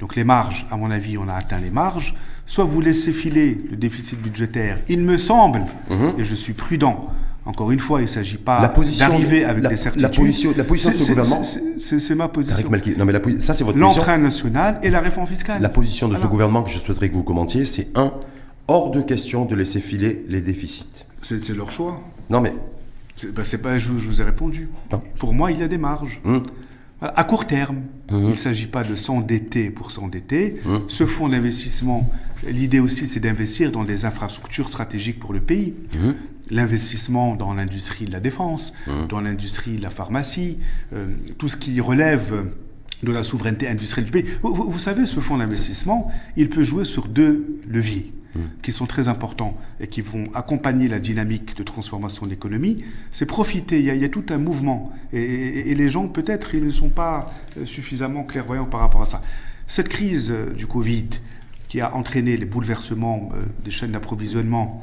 [0.00, 2.14] Donc, les marges, à mon avis, on a atteint les marges.
[2.46, 4.78] Soit vous laissez filer le déficit budgétaire.
[4.88, 5.62] Il me semble,
[6.18, 7.08] et je suis prudent,
[7.44, 8.60] encore une fois, il ne s'agit pas
[8.98, 10.14] d'arriver avec la- des la certitudes.
[10.16, 12.56] position- la position de ce gouvernement- c'est- ma position.
[12.56, 14.00] Tariq Malki, non mais la posi- ça c'est votre position.
[14.02, 15.60] L'emprunt national et la réforme fiscale.
[15.62, 18.12] La position de ce gouvernement que je souhaiterais que vous commentiez, c'est un,
[18.66, 21.04] hors de question de laisser filer les déficits.
[21.22, 22.00] C'est leur choix.
[22.30, 22.52] Non mais,
[23.16, 24.68] c'est pas, je, je vous ai répondu.
[24.92, 25.02] Non.
[25.18, 26.20] Pour moi, il y a des marges.
[26.24, 26.42] hum,
[27.00, 28.24] À court terme, Mhm.
[28.24, 30.56] il ne s'agit pas de s'endetter pour s'endetter.
[30.64, 30.80] Mhm.
[30.88, 32.10] Ce fonds d'investissement,
[32.46, 35.74] l'idée aussi, c'est d'investir dans des infrastructures stratégiques pour le pays.
[35.94, 36.14] hum,
[36.50, 39.06] L'investissement dans l'industrie de la défense, Mhm.
[39.08, 40.56] dans l'industrie de la pharmacie,
[40.94, 42.46] euh, tout ce qui relève
[43.02, 44.24] de la souveraineté industrielle du pays.
[44.42, 48.48] Vous- vous savez, ce fonds d'investissement, il peut jouer sur deux leviers Mhm.
[48.62, 52.78] qui sont très importants et qui vont accompagner la dynamique de transformation de l'économie,
[53.12, 53.80] c'est profiter.
[53.80, 54.92] Il y, a, tout un mouvement.
[55.12, 59.22] Et les gens, peut-être, ils ne sont pas euh, suffisamment clairvoyants par rapport à ça.
[59.66, 61.08] Cette crise euh, du Covid,
[61.68, 64.80] qui a entraîné les bouleversements euh, des chaînes d'approvisionnement,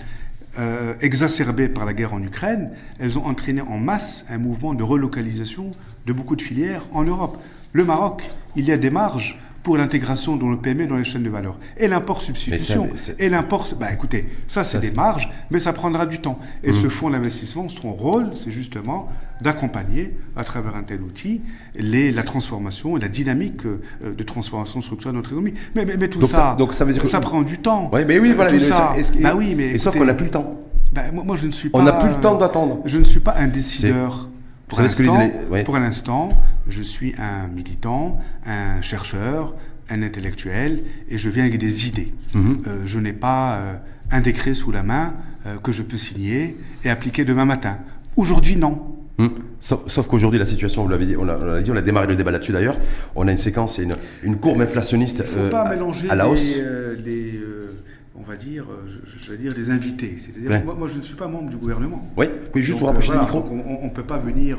[0.58, 4.84] euh, exacerbées par la guerre en Ukraine, elles ont entraîné en masse un mouvement de
[4.84, 5.72] relocalisation
[6.06, 7.38] de beaucoup de filières en Europe.
[7.74, 8.24] Le Maroc,
[8.56, 11.58] il y a des marges pour l'intégration dans le PME dans les chaînes de valeur.
[11.76, 12.88] Et l'import substitution.
[12.94, 16.38] Ça, Et l'import, bah écoutez, ça c'est des marges, mais ça prendra du temps.
[16.64, 16.74] Et Mmh.
[16.74, 19.10] ce fonds d'investissement, son rôle, c'est justement
[19.42, 21.42] d'accompagner, à travers un tel outil,
[21.76, 23.82] les, la transformation et la dynamique euh,
[24.16, 25.56] de transformation structurelle de notre économie.
[25.76, 27.90] Mais, mais, mais tout Donc ça, ça- donc ça veut dire que- prend du temps.
[27.92, 28.52] ouais, mais oui, voilà.
[28.52, 30.62] Mais ça, que- bah oui, mais et sauf qu'on n'a plus le temps.
[30.94, 31.80] bah, moi, moi, je ne suis pas.
[31.80, 32.82] On n'a plus le temps euh, d'attendre.
[32.86, 34.30] Je ne suis pas un décideur.
[34.68, 35.64] Pour l'instant, les- ouais.
[35.64, 36.30] pour l'instant,
[36.70, 39.56] je suis un militant, un chercheur,
[39.90, 42.14] un intellectuel, et je viens avec des idées.
[42.34, 42.64] Mhm.
[42.68, 43.74] Euh, je n'ai pas euh,
[44.12, 45.14] un décret sous la main
[45.46, 47.78] euh, que je peux signer et appliquer demain matin.
[48.16, 48.92] Aujourd'hui, non.
[49.18, 49.30] Hum.
[49.60, 52.18] Sauf, sauf qu'aujourd'hui, la situation, vous l'avez dit, on l'a dit, on a démarré le
[52.18, 52.78] débat là-dessus d'ailleurs.
[53.16, 55.70] On a une séquence et une, une courbe inflationniste Il ne faut euh, pas à-
[55.74, 56.54] mélanger à la les, hausse.
[56.58, 57.76] euh, les, euh,
[58.18, 60.16] on va dire, euh, je, je vais dire des invités.
[60.20, 60.64] C'est-à-dire, Ouais.
[60.64, 62.10] moi, moi, je ne suis pas membre du gouvernement.
[62.18, 63.42] Oui, pouvez juste rapprocher euh, voilà, micro.
[63.42, 64.58] donc On ne peut pas venir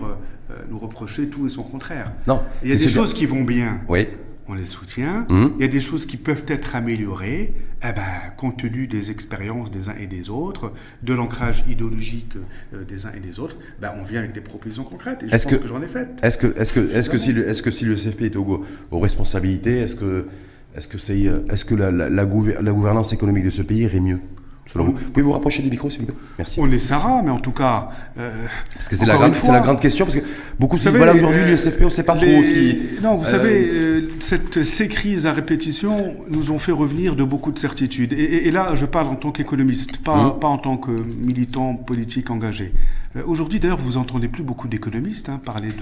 [0.50, 2.12] euh, nous reprocher tout et son contraire.
[2.26, 4.06] Non, Il y a des choses qui vont bien, Oui,
[4.48, 5.26] on les soutient.
[5.30, 5.52] Mhm.
[5.58, 8.02] Il y a des choses qui peuvent être améliorées, eh ben,
[8.36, 12.34] compte tenu des expériences des uns et des autres, de l'ancrage idéologique
[12.74, 15.22] euh, des uns et des autres, ben, on vient avec des propositions concrètes.
[15.22, 16.10] Et je Est-ce pense que- que, j'en ai faites.
[16.22, 18.64] Est-ce que, est-ce que, est-ce que si le, est-ce que si le CFP est aux,
[18.90, 20.26] aux responsabilités, est-ce que,
[20.76, 23.80] est-ce que c'est, euh, que la, la, la gouver- la gouvernance économique de ce pays
[23.80, 24.20] irait mieux,
[24.70, 24.92] selon vous?
[24.92, 26.16] Vous pouvez vous rapprocher du micro, s'il vous plaît?
[26.38, 26.60] Merci.
[26.60, 27.88] On essaiera, mais en tout cas.
[28.18, 30.24] euh, Parce que c'est la, la grande question, parce que
[30.60, 32.44] beaucoup Vous se disent, voilà, aujourd'hui, euh, le CFP, on ne sait pas les- trop
[32.44, 32.78] si...
[33.02, 37.52] Non, vous Euh, savez, cette, ces crises à répétition nous ont fait revenir de beaucoup
[37.52, 38.12] de certitudes.
[38.12, 41.74] Et, et- et là, je parle en tant qu'économiste, pas, pas en tant que militant
[41.74, 42.72] politique engagé.
[43.16, 45.74] Euh, Aujourd'hui, d'ailleurs, vous entendez plus beaucoup d'économistes hein, parler de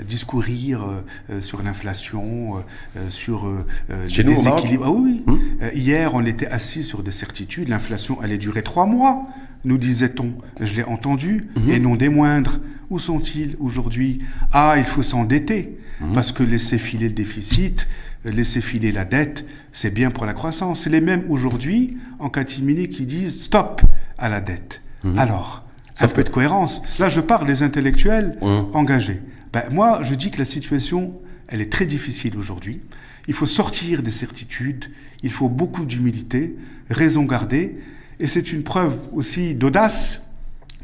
[0.00, 0.84] euh, discourir
[1.30, 2.56] euh, sur l'inflation,
[2.96, 3.64] euh, sur euh,
[4.08, 4.84] Chez nous, Maroc déséquilibres.
[4.86, 5.40] Ah oui, oui.
[5.62, 7.68] Euh, hier, on était assis sur des certitudes.
[7.68, 9.26] L'inflation allait durer trois mois,
[9.64, 10.32] nous disait-on.
[10.60, 11.70] Je l'ai entendu, Mhm.
[11.70, 12.58] et non des moindres.
[12.88, 14.20] Où sont-ils aujourd'hui?
[14.52, 16.12] Ah, il faut s'endetter, Mhm.
[16.12, 17.88] parce que laisser filer le déficit,
[18.24, 20.82] laisser filer la dette, c'est bien pour la croissance.
[20.82, 23.82] C'est les mêmes aujourd'hui, en catimini, qui disent stop
[24.18, 24.82] à la dette.
[25.16, 25.64] Alors,
[26.00, 26.98] un peu de cohérence.
[26.98, 28.66] Là, je parle des intellectuels Mhm.
[28.74, 29.20] engagés.
[29.52, 31.14] Ben, moi, je dis que la situation,
[31.48, 32.80] elle est très difficile aujourd'hui.
[33.28, 34.86] Il faut sortir des certitudes,
[35.22, 36.54] il faut beaucoup d'humilité,
[36.90, 37.76] raison garder,
[38.20, 40.20] et c'est une preuve aussi d'audace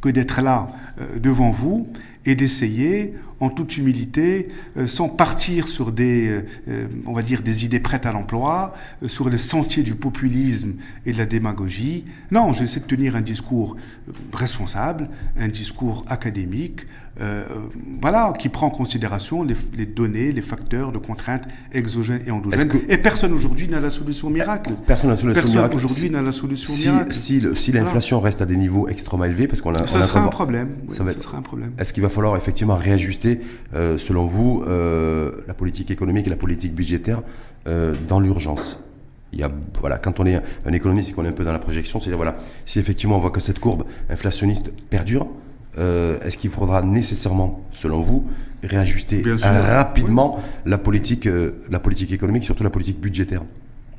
[0.00, 0.68] que d'être là
[1.00, 1.86] euh, devant vous
[2.26, 3.12] et d'essayer,
[3.42, 7.80] en toute humilité, euh, sans partir sur des, euh, euh, on va dire, des idées
[7.80, 8.72] prêtes à l'emploi,
[9.06, 10.74] sur les sentiers du populisme
[11.06, 12.04] et de la démagogie.
[12.30, 13.76] Non, j'essaie de tenir un discours
[14.32, 16.86] responsable, un discours académique,
[18.00, 22.70] voilà, qui prend en considération les, données, les facteurs de contraintes exogènes et endogènes.
[22.88, 24.74] Et personne aujourd'hui n'a la solution miracle.
[24.86, 27.12] Personne n'a la solution personne aujourd'hui n'a la solution si, miracle.
[27.12, 30.28] Si, si l'inflation reste à des niveaux extrêmement élevés, parce qu'on a, ça sera un
[30.28, 30.70] problème.
[30.88, 31.72] ça, va sera un problème.
[31.78, 33.31] Est-ce qu'il va falloir effectivement réajuster,
[33.74, 37.22] euh, selon vous, euh, la politique économique et la politique budgétaire
[37.66, 38.78] euh, dans l'urgence.
[39.32, 41.52] Il y a, voilà, quand on est un économiste et qu'on est un peu dans
[41.52, 45.26] la projection, c'est-à-dire voilà, si effectivement on voit que cette courbe inflationniste perdure,
[45.78, 48.26] est-ce qu'il faudra nécessairement, selon vous,
[48.62, 51.26] réajuster rapidement la politique,
[51.70, 53.42] la politique économique, surtout la politique budgétaire?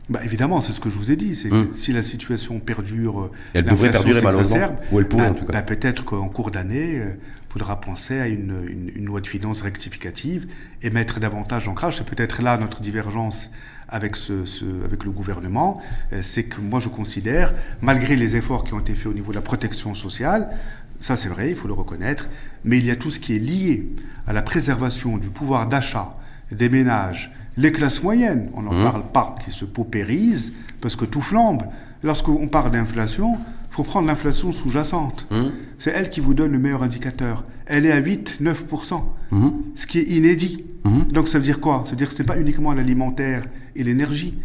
[0.10, 1.36] Bah évidemment, c'est ce que je vous ai dit.
[1.36, 1.70] C'est Hum.
[1.74, 5.54] si la situation perdure, elle devrait perdurer malheureusement, ou elle pourrait bah, en tout cas.
[5.54, 9.62] bah, peut-être qu'en cours d'année, il faudra penser à une, une, une, loi de finances
[9.62, 10.48] rectificative
[10.82, 11.98] et mettre davantage d'ancrage.
[11.98, 13.52] C'est peut-être là notre divergence
[13.88, 15.82] avec, ce, ce, avec le gouvernement.
[16.22, 19.36] C'est que moi je considère, malgré les efforts qui ont été faits au niveau de
[19.36, 20.50] la protection sociale,
[21.00, 22.28] ça c'est vrai, il faut le reconnaître,
[22.66, 23.88] mais il y a tout ce qui est lié
[24.26, 26.18] à la préservation du pouvoir d'achat
[26.52, 28.84] des ménages, les classes moyennes, on n'en Mmh.
[28.84, 31.64] parle pas, qui se paupérisent parce que tout flambe.
[32.04, 35.26] Lorsqu'on parle d'inflation, il faut prendre l'inflation sous-jacente.
[35.32, 35.36] Mmh.
[35.80, 37.46] C'est elle qui vous donne le meilleur indicateur.
[37.66, 39.48] Elle est à 8-9%, Mmh.
[39.76, 40.66] ce qui est inédit.
[41.12, 41.84] Donc ça veut dire quoi?
[41.86, 43.42] Ça veut dire que ce n'est pas uniquement l'alimentaire
[43.76, 44.38] et l'énergie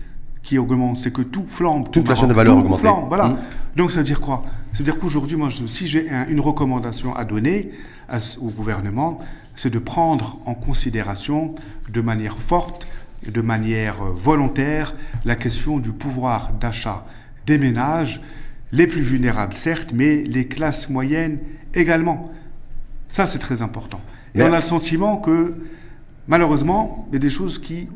[0.45, 1.91] qui augmentent, c'est que tout flambe.
[1.91, 3.33] Toute la chaîne de valeur flambe, voilà.
[3.75, 4.43] Donc ça veut dire quoi?
[4.73, 7.71] Ça veut dire qu'aujourd'hui, moi, je- si j'ai un- une recommandation à donner
[8.09, 9.19] à au gouvernement,
[9.57, 11.55] c'est de prendre en considération
[11.93, 12.87] de manière forte,
[13.31, 17.05] de manière volontaire, la question du pouvoir d'achat
[17.47, 18.21] des ménages,
[18.73, 21.39] les plus vulnérables certes, mais les classes moyennes
[21.75, 22.27] également.
[23.09, 24.01] Ça, c'est très important.
[24.35, 25.55] Et on a le sentiment que,
[26.27, 27.89] malheureusement, il y a des choses qui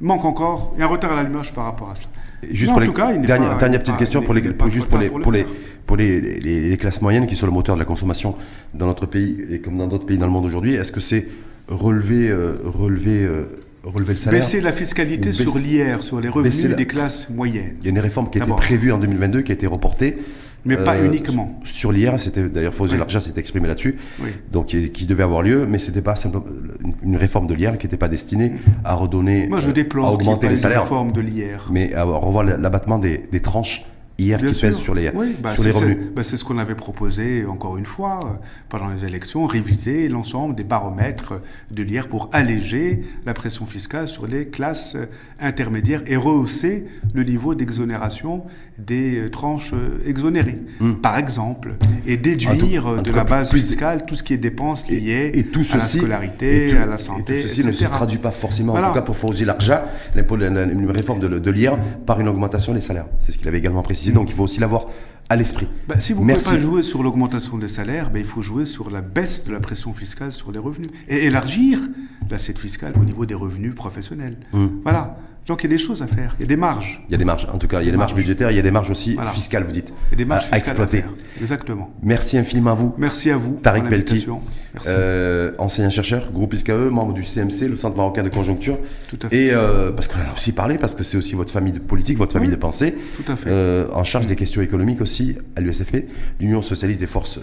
[0.00, 0.72] manquent encore.
[0.76, 2.08] Il y a un retard à l'allumage par rapport à cela.
[2.50, 4.70] Juste pour en les tout cas, il dernière, pas- petite pas- question pour les, pour-
[4.70, 5.46] juste les pour le pour les
[5.86, 8.34] pour les classes moyennes qui sont le moteur de la consommation
[8.72, 10.72] dans notre pays et comme dans d'autres pays dans le monde aujourd'hui.
[10.74, 11.28] Est-ce que c'est
[11.68, 16.28] relever euh, relever euh, relever le salaire Baisser la fiscalité baisser- sur l'IR, sur les
[16.28, 17.76] revenus la- des classes moyennes.
[17.80, 18.56] Il y a une réforme qui a été D'abord.
[18.60, 20.16] prévue en 2022 qui a été reportée.
[20.66, 21.58] Mais pas Euh, uniquement.
[21.64, 22.98] Sur l'IR, c'était d'ailleurs Fawzi Oui.
[22.98, 24.28] Larja s'est exprimé là-dessus, Oui.
[24.52, 26.44] donc qui, qui devait avoir lieu, mais c'était pas simplement
[27.02, 28.52] une, réforme de l'IR qui n'était pas destinée
[28.84, 31.70] à redonner, Moi, je euh, déplore à augmenter les salaires, réforme de l'IR.
[31.72, 33.86] mais à revoir l'abattement des, des tranches
[34.26, 34.68] Bien qui sûr.
[34.68, 35.96] pèsent sur les Oui, bah, sur les c'est- revenus.
[36.00, 38.26] c'est- bah, c'est ce qu'on avait proposé, encore une fois, euh,
[38.68, 41.34] pendant les élections, réviser l'ensemble des baromètres
[41.70, 45.06] de l'IR pour alléger la pression fiscale sur les classes euh,
[45.40, 48.42] intermédiaires et rehausser le niveau d'exonération
[48.78, 49.72] des euh, tranches
[50.06, 50.58] exonérées,
[51.02, 51.74] par exemple,
[52.06, 52.54] et déduire Hmm.
[52.54, 55.30] En tout- euh, en de la cas, base fiscale tout ce qui est dépenses liées
[55.34, 57.84] et tout à la scolarité, et tout- à la et santé, tout ceci ne se
[57.84, 58.88] traduit pas forcément, Voilà.
[58.88, 62.20] en tout cas pour Fawzi Larja, l'impôt de la- une réforme de, de l'IR par
[62.20, 63.06] une augmentation des salaires.
[63.18, 64.86] C'est ce qu'il avait également précisé, donc il faut aussi l'avoir
[65.28, 65.68] à l'esprit.
[65.88, 68.66] Bah, si vous ne pouvez pas jouer sur l'augmentation des salaires, ben, il faut jouer
[68.66, 71.78] sur la baisse de la pression fiscale sur les revenus et élargir
[72.28, 74.36] l'assiette fiscale au niveau des revenus professionnels.
[74.52, 74.80] Hum.
[74.82, 75.18] Voilà.
[75.46, 77.02] Donc il y a des choses à faire, il y a des marges.
[77.08, 78.20] Il y a des marges, en tout cas, il y a des marges marges.
[78.22, 79.30] budgétaires, il y a des marges aussi Voilà.
[79.30, 81.04] fiscales, vous dites, Il y a des marges à, à exploiter.
[81.40, 81.90] Exactement.
[82.02, 82.94] Merci infiniment à vous.
[82.98, 83.58] Merci à vous.
[83.62, 84.26] Tariq Belki,
[84.86, 88.78] euh, enseignant-chercheur, groupe ISKE, membre du CMC, le Centre marocain de conjoncture.
[89.08, 89.36] Tout à fait.
[89.46, 91.78] Et euh, parce qu'on en a aussi parlé, parce que c'est aussi votre famille de
[91.80, 93.50] politique, votre famille Oui, de pensée, tout à fait.
[93.50, 96.06] euh, en charge des questions économiques aussi à l'USFP,
[96.38, 97.40] l'Union socialiste des forces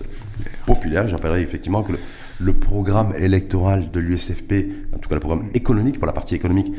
[0.65, 1.07] populaires.
[1.09, 1.99] J'appellerai effectivement que le,
[2.39, 4.53] le programme électoral de l'USFP,
[4.95, 5.55] en tout cas le programme Mm.
[5.55, 6.71] économique, pour la partie économique,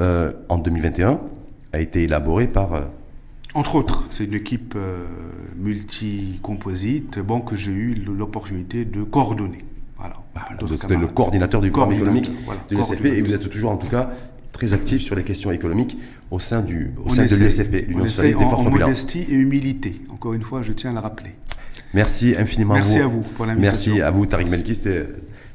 [0.00, 1.20] euh, en 2021,
[1.72, 2.72] a été élaboré par...
[2.74, 2.80] euh,
[3.54, 5.04] Entre autres, c'est une équipe euh,
[5.58, 9.64] multi-composite bon, que j'ai eu l'opportunité de coordonner.
[9.98, 10.14] Voilà.
[10.58, 13.70] D'autres Donc, C'était le coordinateur du programme économique voilà, de l'USFP et vous êtes toujours
[13.70, 14.10] en tout cas
[14.50, 15.96] très actif sur les questions économiques
[16.30, 19.34] au sein, du, au sein de l'USFP, on l'Union socialiste des forces en modestie et
[19.34, 20.00] humilité.
[20.10, 21.30] Encore une fois, je tiens à le rappeler.
[21.94, 23.22] Merci infiniment Merci à à vous.
[23.22, 23.92] vous pour l'invitation.
[23.92, 24.74] Merci à vous, Tariq Melki.
[24.74, 25.06] C'était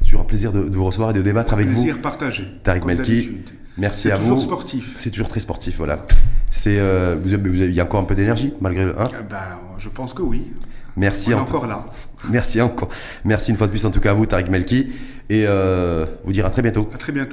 [0.03, 2.01] toujours un plaisir de, de vous recevoir et de débattre avec Plaisir vous.
[2.01, 2.47] partagé.
[2.63, 3.31] Tariq Melki,
[3.77, 4.43] merci C'est à toujours vous.
[4.43, 4.93] sportif.
[4.95, 6.05] C'est toujours très sportif, voilà.
[6.51, 8.99] C'est, euh, vous avez, vous avez- il y a encore un peu d'énergie malgré le
[8.99, 9.09] 1.
[9.19, 9.37] Eh ben,
[9.79, 10.53] je pense que oui.
[10.95, 11.85] Merci On est en- encore là.
[12.29, 12.89] Merci encore.
[13.25, 14.89] Merci une fois de plus en tout cas à vous, Tariq Melki.
[15.29, 16.89] Et euh, vous dire à très bientôt.
[16.93, 17.25] À très bientôt.